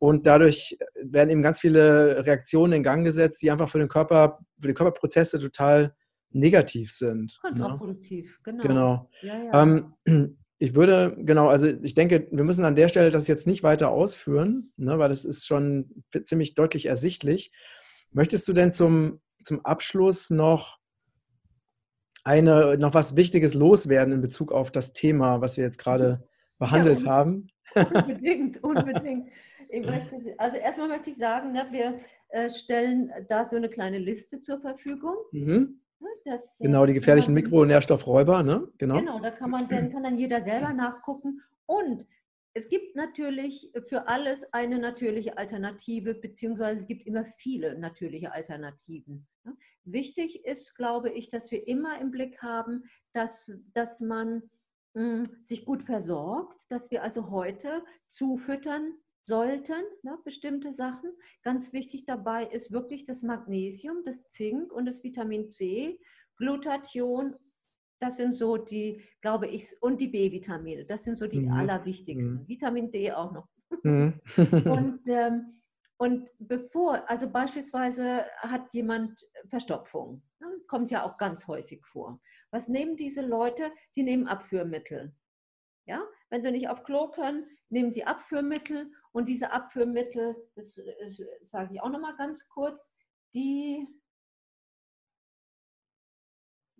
Und 0.00 0.26
dadurch 0.26 0.76
werden 1.00 1.30
eben 1.30 1.42
ganz 1.42 1.60
viele 1.60 2.26
Reaktionen 2.26 2.72
in 2.72 2.82
Gang 2.82 3.04
gesetzt, 3.04 3.42
die 3.42 3.50
einfach 3.52 3.68
für 3.68 3.78
den 3.78 3.88
Körper, 3.88 4.40
für 4.60 4.66
die 4.66 4.74
Körperprozesse 4.74 5.38
total 5.38 5.94
negativ 6.30 6.92
sind. 6.92 7.38
Ne? 7.42 7.50
Kontraproduktiv, 7.50 8.40
ne? 8.46 8.58
genau. 8.62 8.62
Genau. 8.62 9.10
Ja, 9.22 9.42
ja. 9.44 9.62
Ähm, 9.62 9.94
ich 10.58 10.74
würde, 10.74 11.16
genau, 11.18 11.48
also 11.48 11.66
ich 11.66 11.94
denke, 11.94 12.26
wir 12.30 12.44
müssen 12.44 12.64
an 12.64 12.74
der 12.74 12.88
Stelle 12.88 13.10
das 13.10 13.28
jetzt 13.28 13.46
nicht 13.46 13.62
weiter 13.62 13.90
ausführen, 13.90 14.72
ne, 14.76 14.98
weil 14.98 15.08
das 15.08 15.24
ist 15.24 15.46
schon 15.46 16.04
ziemlich 16.24 16.54
deutlich 16.54 16.86
ersichtlich. 16.86 17.52
Möchtest 18.10 18.48
du 18.48 18.52
denn 18.52 18.72
zum, 18.72 19.20
zum 19.42 19.64
Abschluss 19.64 20.30
noch 20.30 20.78
eine, 22.24 22.76
noch 22.76 22.94
was 22.94 23.16
Wichtiges 23.16 23.54
loswerden 23.54 24.12
in 24.12 24.20
Bezug 24.20 24.52
auf 24.52 24.70
das 24.70 24.92
Thema, 24.92 25.40
was 25.40 25.56
wir 25.56 25.64
jetzt 25.64 25.78
gerade 25.78 26.26
behandelt 26.58 27.02
ja, 27.02 27.06
haben? 27.06 27.48
Unbedingt, 27.74 28.62
unbedingt. 28.62 29.30
Möchte, 29.70 30.16
also 30.38 30.56
erstmal 30.56 30.88
möchte 30.88 31.10
ich 31.10 31.16
sagen, 31.18 31.52
ne, 31.52 31.66
wir 31.70 32.00
äh, 32.30 32.50
stellen 32.50 33.10
da 33.28 33.44
so 33.44 33.56
eine 33.56 33.68
kleine 33.68 33.98
Liste 33.98 34.40
zur 34.40 34.60
Verfügung. 34.60 35.16
Mhm. 35.32 35.80
Ne, 36.00 36.08
das, 36.24 36.60
äh, 36.60 36.64
genau, 36.64 36.86
die 36.86 36.94
gefährlichen 36.94 37.34
Mikronährstoffräuber, 37.34 38.42
ne? 38.42 38.68
Genau. 38.78 38.98
Genau, 38.98 39.20
da 39.20 39.30
kann 39.30 39.50
man 39.50 39.68
dann, 39.68 39.90
kann 39.92 40.02
dann 40.02 40.16
jeder 40.16 40.40
selber 40.40 40.72
nachgucken. 40.72 41.42
Und 41.66 42.06
es 42.54 42.68
gibt 42.68 42.96
natürlich 42.96 43.70
für 43.88 44.08
alles 44.08 44.52
eine 44.52 44.78
natürliche 44.78 45.38
Alternative, 45.38 46.14
beziehungsweise 46.14 46.80
es 46.80 46.86
gibt 46.86 47.06
immer 47.06 47.24
viele 47.24 47.78
natürliche 47.78 48.32
Alternativen. 48.32 49.28
Wichtig 49.84 50.44
ist, 50.44 50.76
glaube 50.76 51.10
ich, 51.10 51.28
dass 51.28 51.50
wir 51.50 51.68
immer 51.68 52.00
im 52.00 52.10
Blick 52.10 52.42
haben, 52.42 52.84
dass, 53.12 53.60
dass 53.74 54.00
man 54.00 54.42
mh, 54.94 55.02
hm, 55.02 55.28
sich 55.42 55.64
gut 55.64 55.82
versorgt, 55.82 56.66
dass 56.70 56.90
wir 56.90 57.02
also 57.02 57.30
heute 57.30 57.84
zufüttern 58.08 58.94
sollten, 59.28 59.82
ne, 60.02 60.18
bestimmte 60.24 60.72
Sachen. 60.72 61.12
Ganz 61.42 61.72
wichtig 61.72 62.04
dabei 62.06 62.46
ist 62.46 62.72
wirklich 62.72 63.04
das 63.04 63.22
Magnesium, 63.22 64.02
das 64.04 64.26
Zink 64.28 64.72
und 64.72 64.86
das 64.86 65.04
Vitamin 65.04 65.50
C, 65.50 66.00
Glutathion 66.38 67.36
das 68.00 68.16
sind 68.16 68.34
so 68.34 68.56
die, 68.56 69.02
glaube 69.20 69.46
ich, 69.48 69.74
und 69.80 70.00
die 70.00 70.08
B-Vitamine. 70.08 70.84
Das 70.84 71.04
sind 71.04 71.16
so 71.16 71.26
die 71.26 71.40
mhm. 71.40 71.52
allerwichtigsten. 71.52 72.42
Mhm. 72.42 72.48
Vitamin 72.48 72.90
D 72.90 73.12
auch 73.12 73.32
noch. 73.32 73.48
Mhm. 73.82 74.20
und, 74.70 75.00
ähm, 75.08 75.48
und 75.96 76.30
bevor, 76.38 77.08
also 77.10 77.28
beispielsweise 77.28 78.24
hat 78.38 78.72
jemand 78.72 79.20
Verstopfung, 79.48 80.22
ne, 80.38 80.46
kommt 80.68 80.90
ja 80.90 81.04
auch 81.04 81.16
ganz 81.16 81.48
häufig 81.48 81.84
vor. 81.84 82.20
Was 82.50 82.68
nehmen 82.68 82.96
diese 82.96 83.22
Leute? 83.26 83.72
Sie 83.90 84.04
nehmen 84.04 84.28
Abführmittel. 84.28 85.14
Ja? 85.86 86.04
Wenn 86.30 86.42
sie 86.42 86.52
nicht 86.52 86.68
auf 86.68 86.84
Klo 86.84 87.10
können, 87.10 87.46
nehmen 87.68 87.90
sie 87.90 88.04
Abführmittel 88.04 88.92
und 89.12 89.28
diese 89.28 89.52
Abführmittel, 89.52 90.36
das, 90.54 90.78
äh, 90.78 91.10
sage 91.42 91.74
ich 91.74 91.80
auch 91.80 91.90
noch 91.90 92.00
mal 92.00 92.16
ganz 92.16 92.48
kurz, 92.48 92.92
die 93.34 93.86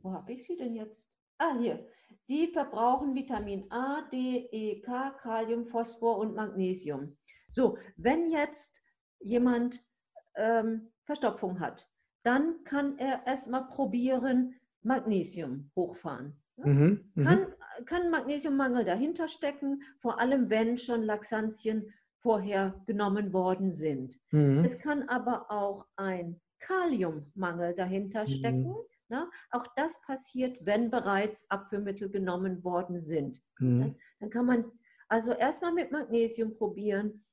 wo 0.02 0.12
habe 0.12 0.32
ich 0.32 0.44
sie 0.44 0.56
denn 0.56 0.74
jetzt? 0.74 1.10
Ah, 1.38 1.56
hier. 1.58 1.86
Die 2.28 2.48
verbrauchen 2.48 3.14
Vitamin 3.14 3.70
A, 3.70 4.02
D, 4.10 4.48
E, 4.50 4.80
K, 4.80 5.10
Kalium, 5.22 5.66
Phosphor 5.66 6.18
und 6.18 6.34
Magnesium. 6.34 7.16
So, 7.48 7.78
wenn 7.96 8.30
jetzt 8.30 8.82
jemand 9.20 9.84
ähm, 10.34 10.92
Verstopfung 11.04 11.60
hat, 11.60 11.88
dann 12.22 12.62
kann 12.64 12.98
er 12.98 13.26
erstmal 13.26 13.66
probieren, 13.66 14.54
Magnesium 14.82 15.70
hochfahren. 15.74 16.40
Mhm, 16.56 17.10
mhm, 17.14 17.24
kann, 17.24 17.54
kann 17.86 18.10
Magnesiummangel 18.10 18.84
dahinter 18.84 19.28
stecken, 19.28 19.82
vor 19.98 20.20
allem 20.20 20.50
wenn 20.50 20.76
schon 20.76 21.02
Laxantien 21.02 21.92
vorher 22.20 22.80
genommen 22.86 23.32
worden 23.32 23.72
sind. 23.72 24.18
Mhm. 24.30 24.64
Es 24.64 24.78
kann 24.78 25.08
aber 25.08 25.50
auch 25.50 25.86
ein 25.96 26.40
Kaliummangel 26.60 27.74
dahinter 27.74 28.22
mhm. 28.22 28.26
stecken. 28.26 28.74
Ne? 29.08 29.30
Auch 29.50 29.66
das 29.76 30.00
passiert, 30.02 30.58
wenn 30.60 30.90
bereits 30.90 31.48
Abführmittel 31.50 32.10
genommen 32.10 32.62
worden 32.64 32.98
sind. 32.98 33.42
Mhm. 33.58 33.82
Das, 33.82 33.96
dann 34.20 34.30
kann 34.30 34.46
man 34.46 34.64
also 35.08 35.32
erstmal 35.32 35.72
mit 35.72 35.90
Magnesium 35.90 36.54
probieren, 36.54 37.24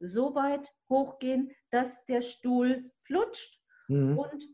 so 0.00 0.34
weit 0.34 0.72
hochgehen, 0.88 1.50
dass 1.70 2.04
der 2.06 2.20
Stuhl 2.20 2.90
flutscht. 3.02 3.60
Mhm. 3.88 4.16
Und 4.16 4.48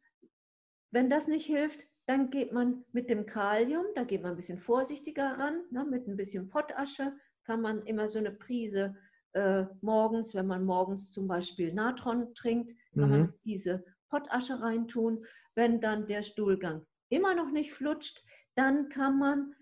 wenn 0.90 1.10
das 1.10 1.28
nicht 1.28 1.46
hilft, 1.46 1.86
dann 2.06 2.30
geht 2.30 2.52
man 2.52 2.84
mit 2.92 3.08
dem 3.08 3.26
Kalium, 3.26 3.86
da 3.94 4.04
geht 4.04 4.22
man 4.22 4.32
ein 4.32 4.36
bisschen 4.36 4.58
vorsichtiger 4.58 5.38
ran, 5.38 5.64
ne, 5.70 5.84
mit 5.84 6.06
ein 6.06 6.16
bisschen 6.16 6.48
Pottasche 6.48 7.14
kann 7.44 7.60
man 7.60 7.84
immer 7.84 8.08
so 8.08 8.18
eine 8.18 8.32
Prise 8.32 8.96
äh, 9.34 9.66
morgens, 9.80 10.34
wenn 10.34 10.46
man 10.46 10.64
morgens 10.64 11.10
zum 11.10 11.26
Beispiel 11.26 11.72
Natron 11.72 12.34
trinkt, 12.34 12.74
kann 12.94 13.04
mhm. 13.04 13.10
man 13.10 13.34
diese 13.44 13.84
Pottasche 14.08 14.60
reintun. 14.60 15.24
Wenn 15.54 15.80
dann 15.80 16.06
der 16.06 16.22
Stuhlgang 16.22 16.86
immer 17.08 17.34
noch 17.34 17.50
nicht 17.50 17.72
flutscht, 17.72 18.24
dann 18.54 18.88
kann 18.88 19.18
man 19.18 19.54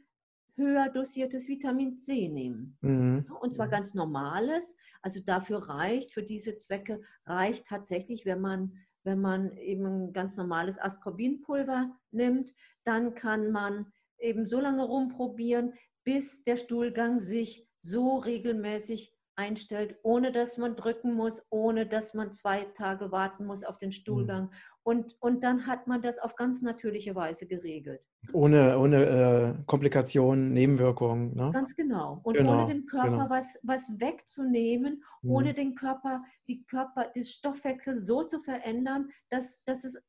höher 0.57 0.91
dosiertes 0.91 1.49
Vitamin 1.49 1.97
C 1.97 2.29
nehmen. 2.29 2.77
Mhm. 2.83 3.27
Und 3.41 3.55
zwar 3.55 3.69
ganz 3.69 3.95
normales. 3.95 4.77
Also 5.01 5.21
dafür 5.21 5.69
reicht, 5.69 6.13
für 6.13 6.23
diese 6.23 6.59
Zwecke 6.59 7.01
reicht 7.25 7.67
tatsächlich, 7.67 8.27
wenn 8.27 8.41
man, 8.41 8.77
wenn 9.05 9.21
man 9.21 9.57
eben 9.57 10.13
ganz 10.13 10.37
normales 10.37 10.79
Ascorbinpulver 10.79 11.97
nimmt, 12.11 12.55
dann 12.85 13.15
kann 13.15 13.51
man 13.51 13.91
eben 14.19 14.47
so 14.47 14.61
lange 14.61 14.85
rumprobieren, 14.85 15.73
bis 16.05 16.43
der 16.43 16.57
Stuhlgang 16.57 17.21
sich 17.21 17.67
so 17.81 18.19
regelmäßig 18.19 19.12
einstellt, 19.37 19.97
ohne 20.03 20.33
dass 20.33 20.59
man 20.59 20.77
drücken 20.77 21.15
muss, 21.15 21.43
ohne 21.51 21.87
dass 21.87 22.15
man 22.15 22.33
zwei 22.33 22.65
Tage 22.65 23.13
warten 23.13 23.47
muss 23.47 23.65
auf 23.65 23.79
den 23.79 23.89
mhm. 23.89 23.93
Stuhlgang. 23.93 24.51
Und, 24.83 25.17
und 25.21 25.43
dann 25.43 25.67
hat 25.67 25.87
man 25.87 26.03
das 26.03 26.19
auf 26.19 26.37
ganz 26.37 26.61
natürliche 26.61 27.15
Weise 27.15 27.47
geregelt. 27.47 28.01
Ohne, 28.33 28.79
ohne 28.79 29.05
äh, 29.05 29.65
Komplikationen, 29.67 30.53
Nebenwirkungen. 30.53 31.35
Ne? 31.35 31.51
Ganz 31.53 31.75
genau. 31.75 32.21
Und 32.23 32.37
genau, 32.37 32.65
ohne 32.65 32.67
dem 32.73 32.87
Körper 32.87 33.11
genau. 33.11 33.31
was, 33.31 33.59
was 33.63 33.93
wegzunehmen, 33.99 35.03
mhm. 35.23 35.31
ohne 35.31 35.55
den 35.55 35.75
Körper, 35.75 36.23
die 36.47 36.65
Körper, 36.65 37.11
das 37.15 37.31
Stoffwechsel 37.31 37.97
so 37.97 38.25
zu 38.25 38.39
verändern, 38.41 39.11
dass, 39.31 39.65
dass 39.65 39.85
es 39.85 40.03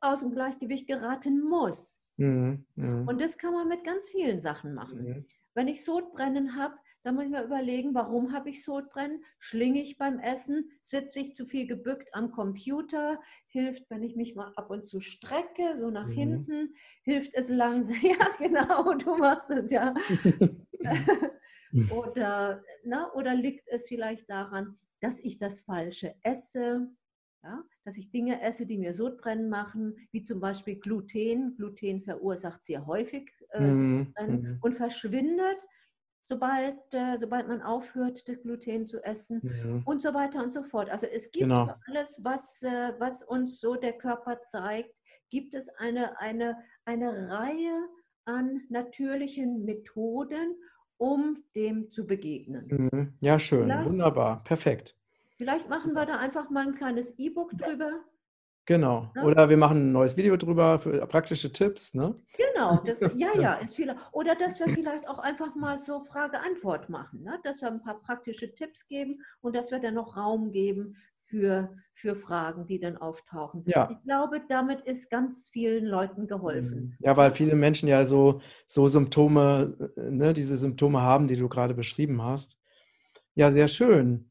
aus 0.00 0.20
dem 0.20 0.30
Gleichgewicht 0.30 0.86
geraten 0.86 1.42
muss. 1.42 2.00
Mhm. 2.16 2.66
Mhm. 2.74 3.08
Und 3.08 3.20
das 3.20 3.38
kann 3.38 3.54
man 3.54 3.68
mit 3.68 3.84
ganz 3.84 4.08
vielen 4.08 4.38
Sachen 4.38 4.74
machen. 4.74 5.04
Mhm. 5.04 5.26
Wenn 5.54 5.68
ich 5.68 5.84
Sodbrennen 5.84 6.56
habe, 6.56 6.74
da 7.08 7.12
muss 7.12 7.24
ich 7.24 7.30
mir 7.30 7.42
überlegen, 7.42 7.94
warum 7.94 8.34
habe 8.34 8.50
ich 8.50 8.62
Sodbrennen? 8.62 9.24
Schlinge 9.38 9.80
ich 9.80 9.96
beim 9.96 10.18
Essen? 10.18 10.70
Sitze 10.82 11.20
ich 11.20 11.34
zu 11.34 11.46
viel 11.46 11.66
gebückt 11.66 12.10
am 12.12 12.32
Computer? 12.32 13.18
Hilft, 13.46 13.88
wenn 13.88 14.02
ich 14.02 14.14
mich 14.14 14.34
mal 14.34 14.52
ab 14.56 14.68
und 14.68 14.84
zu 14.84 15.00
strecke, 15.00 15.74
so 15.78 15.88
nach 15.88 16.08
mhm. 16.08 16.12
hinten? 16.12 16.74
Hilft 17.02 17.32
es 17.34 17.48
langsam? 17.48 17.96
Ja, 18.02 18.28
genau, 18.36 18.92
du 18.92 19.16
machst 19.16 19.48
es 19.48 19.70
ja. 19.70 19.94
oder, 21.90 22.62
na, 22.84 23.10
oder 23.14 23.34
liegt 23.34 23.66
es 23.68 23.88
vielleicht 23.88 24.28
daran, 24.28 24.78
dass 25.00 25.18
ich 25.18 25.38
das 25.38 25.60
Falsche 25.60 26.14
esse? 26.22 26.90
Ja, 27.42 27.64
dass 27.86 27.96
ich 27.96 28.10
Dinge 28.10 28.42
esse, 28.42 28.66
die 28.66 28.76
mir 28.76 28.92
Sodbrennen 28.92 29.48
machen, 29.48 29.96
wie 30.12 30.22
zum 30.22 30.40
Beispiel 30.40 30.76
Gluten. 30.76 31.56
Gluten 31.56 32.02
verursacht 32.02 32.62
sehr 32.62 32.84
häufig 32.84 33.32
äh, 33.52 33.62
mhm. 33.62 34.12
mhm. 34.20 34.58
und 34.60 34.74
verschwindet 34.74 35.56
sobald, 36.28 36.76
äh, 36.92 37.16
sobald 37.16 37.48
man 37.48 37.62
aufhört, 37.62 38.28
das 38.28 38.40
Gluten 38.42 38.86
zu 38.86 39.02
essen 39.02 39.40
ja. 39.42 39.82
und 39.84 40.02
so 40.02 40.12
weiter 40.12 40.42
und 40.42 40.52
so 40.52 40.62
fort. 40.62 40.90
Also 40.90 41.06
es 41.06 41.30
gibt 41.30 41.44
genau. 41.44 41.74
alles, 41.86 42.20
was, 42.22 42.62
äh, 42.62 42.92
was 42.98 43.22
uns 43.22 43.60
so 43.60 43.76
der 43.76 43.94
Körper 43.94 44.40
zeigt, 44.40 44.94
gibt 45.30 45.54
es 45.54 45.68
eine, 45.78 46.20
eine, 46.20 46.56
eine 46.84 47.30
Reihe 47.30 47.88
an 48.26 48.60
natürlichen 48.68 49.64
Methoden, 49.64 50.56
um 50.98 51.42
dem 51.56 51.90
zu 51.90 52.06
begegnen. 52.06 52.90
Mhm. 52.92 53.14
Ja, 53.20 53.38
schön, 53.38 53.64
vielleicht, 53.64 53.88
wunderbar, 53.88 54.44
perfekt. 54.44 54.96
Vielleicht 55.36 55.68
machen 55.68 55.94
wir 55.94 56.04
da 56.04 56.18
einfach 56.18 56.50
mal 56.50 56.66
ein 56.66 56.74
kleines 56.74 57.18
E-Book 57.18 57.56
drüber. 57.56 58.04
Genau. 58.68 59.10
Ja? 59.16 59.22
Oder 59.22 59.48
wir 59.48 59.56
machen 59.56 59.78
ein 59.78 59.92
neues 59.92 60.18
Video 60.18 60.36
drüber 60.36 60.78
für 60.78 61.06
praktische 61.06 61.50
Tipps. 61.50 61.94
Ne? 61.94 62.14
Genau, 62.36 62.78
das, 62.84 63.00
ja, 63.16 63.28
ja, 63.40 63.54
ist 63.54 63.74
viel. 63.76 63.90
Oder 64.12 64.34
dass 64.34 64.60
wir 64.60 64.68
vielleicht 64.68 65.08
auch 65.08 65.18
einfach 65.18 65.54
mal 65.54 65.78
so 65.78 66.00
Frage-Antwort 66.00 66.90
machen, 66.90 67.22
ne? 67.22 67.38
dass 67.44 67.62
wir 67.62 67.68
ein 67.68 67.82
paar 67.82 67.98
praktische 67.98 68.52
Tipps 68.52 68.86
geben 68.86 69.22
und 69.40 69.56
dass 69.56 69.70
wir 69.70 69.78
dann 69.78 69.94
noch 69.94 70.18
Raum 70.18 70.52
geben 70.52 70.96
für, 71.16 71.74
für 71.94 72.14
Fragen, 72.14 72.66
die 72.66 72.78
dann 72.78 72.98
auftauchen. 72.98 73.64
Ja. 73.64 73.88
Ich 73.90 74.02
glaube, 74.02 74.42
damit 74.50 74.82
ist 74.82 75.08
ganz 75.08 75.48
vielen 75.50 75.86
Leuten 75.86 76.26
geholfen. 76.26 76.78
Mhm. 76.78 76.96
Ja, 77.00 77.16
weil 77.16 77.32
viele 77.32 77.54
Menschen 77.54 77.88
ja 77.88 78.04
so, 78.04 78.42
so 78.66 78.86
Symptome, 78.86 79.90
ne, 79.96 80.34
diese 80.34 80.58
Symptome 80.58 81.00
haben, 81.00 81.26
die 81.26 81.36
du 81.36 81.48
gerade 81.48 81.72
beschrieben 81.72 82.22
hast. 82.22 82.58
Ja, 83.34 83.50
sehr 83.50 83.68
schön. 83.68 84.30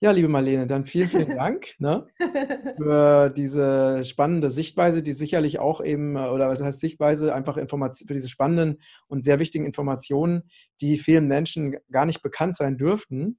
Ja, 0.00 0.10
liebe 0.10 0.28
Marlene, 0.28 0.66
dann 0.66 0.84
vielen, 0.84 1.08
vielen 1.08 1.28
Dank 1.36 1.74
ne, 1.78 2.06
für 2.76 3.30
diese 3.30 4.02
spannende 4.04 4.50
Sichtweise, 4.50 5.02
die 5.02 5.12
sicherlich 5.12 5.58
auch 5.58 5.82
eben, 5.82 6.16
äh, 6.16 6.28
oder 6.28 6.48
was 6.48 6.62
heißt 6.62 6.80
Sichtweise, 6.80 7.34
einfach 7.34 7.56
Information, 7.56 8.08
für 8.08 8.14
diese 8.14 8.28
spannenden 8.28 8.82
und 9.06 9.24
sehr 9.24 9.38
wichtigen 9.38 9.64
Informationen, 9.64 10.50
die 10.80 10.98
vielen 10.98 11.28
Menschen 11.28 11.76
gar 11.90 12.06
nicht 12.06 12.22
bekannt 12.22 12.56
sein 12.56 12.76
dürften. 12.76 13.38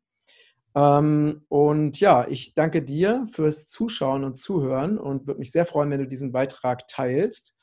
Ähm, 0.76 1.44
und 1.50 2.00
ja, 2.00 2.28
ich 2.28 2.54
danke 2.56 2.82
dir 2.82 3.28
fürs 3.32 3.66
Zuschauen 3.68 4.24
und 4.24 4.36
Zuhören 4.36 4.98
und 4.98 5.28
würde 5.28 5.40
mich 5.40 5.52
sehr 5.52 5.66
freuen, 5.66 5.92
wenn 5.92 6.00
du 6.00 6.08
diesen 6.08 6.32
Beitrag 6.32 6.88
teilst. 6.88 7.56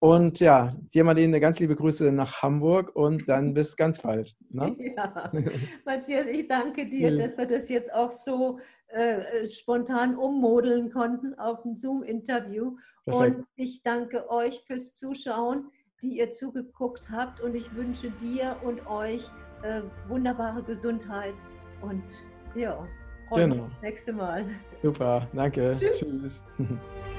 Und 0.00 0.40
ja, 0.40 0.72
dir 0.94 1.04
Marlene 1.04 1.28
eine 1.28 1.40
ganz 1.40 1.60
liebe 1.60 1.76
Grüße 1.76 2.10
nach 2.10 2.42
Hamburg 2.42 2.96
und 2.96 3.28
dann 3.28 3.52
bis 3.54 3.76
ganz 3.76 4.00
bald. 4.00 4.34
Ne? 4.48 4.74
Ja, 4.96 5.30
Matthias, 5.84 6.26
ich 6.26 6.48
danke 6.48 6.88
dir, 6.88 7.14
dass 7.16 7.36
wir 7.36 7.46
das 7.46 7.68
jetzt 7.68 7.92
auch 7.92 8.10
so 8.10 8.58
äh, 8.88 9.46
spontan 9.46 10.16
ummodeln 10.16 10.90
konnten 10.90 11.34
auf 11.38 11.64
ein 11.66 11.76
Zoom-Interview. 11.76 12.76
Und 13.04 13.44
ich 13.56 13.82
danke 13.82 14.30
euch 14.30 14.62
fürs 14.66 14.94
Zuschauen, 14.94 15.70
die 16.02 16.18
ihr 16.18 16.32
zugeguckt 16.32 17.10
habt. 17.10 17.42
Und 17.42 17.54
ich 17.54 17.74
wünsche 17.74 18.10
dir 18.10 18.56
und 18.64 18.86
euch 18.86 19.28
äh, 19.62 19.82
wunderbare 20.08 20.62
Gesundheit. 20.62 21.34
Und 21.82 22.04
ja, 22.54 22.86
freue 23.28 23.48
genau. 23.48 23.68
nächste 23.82 24.14
Mal. 24.14 24.46
Super, 24.82 25.28
danke. 25.34 25.70
Tschüss. 25.70 25.98
Tschüss. 26.00 26.42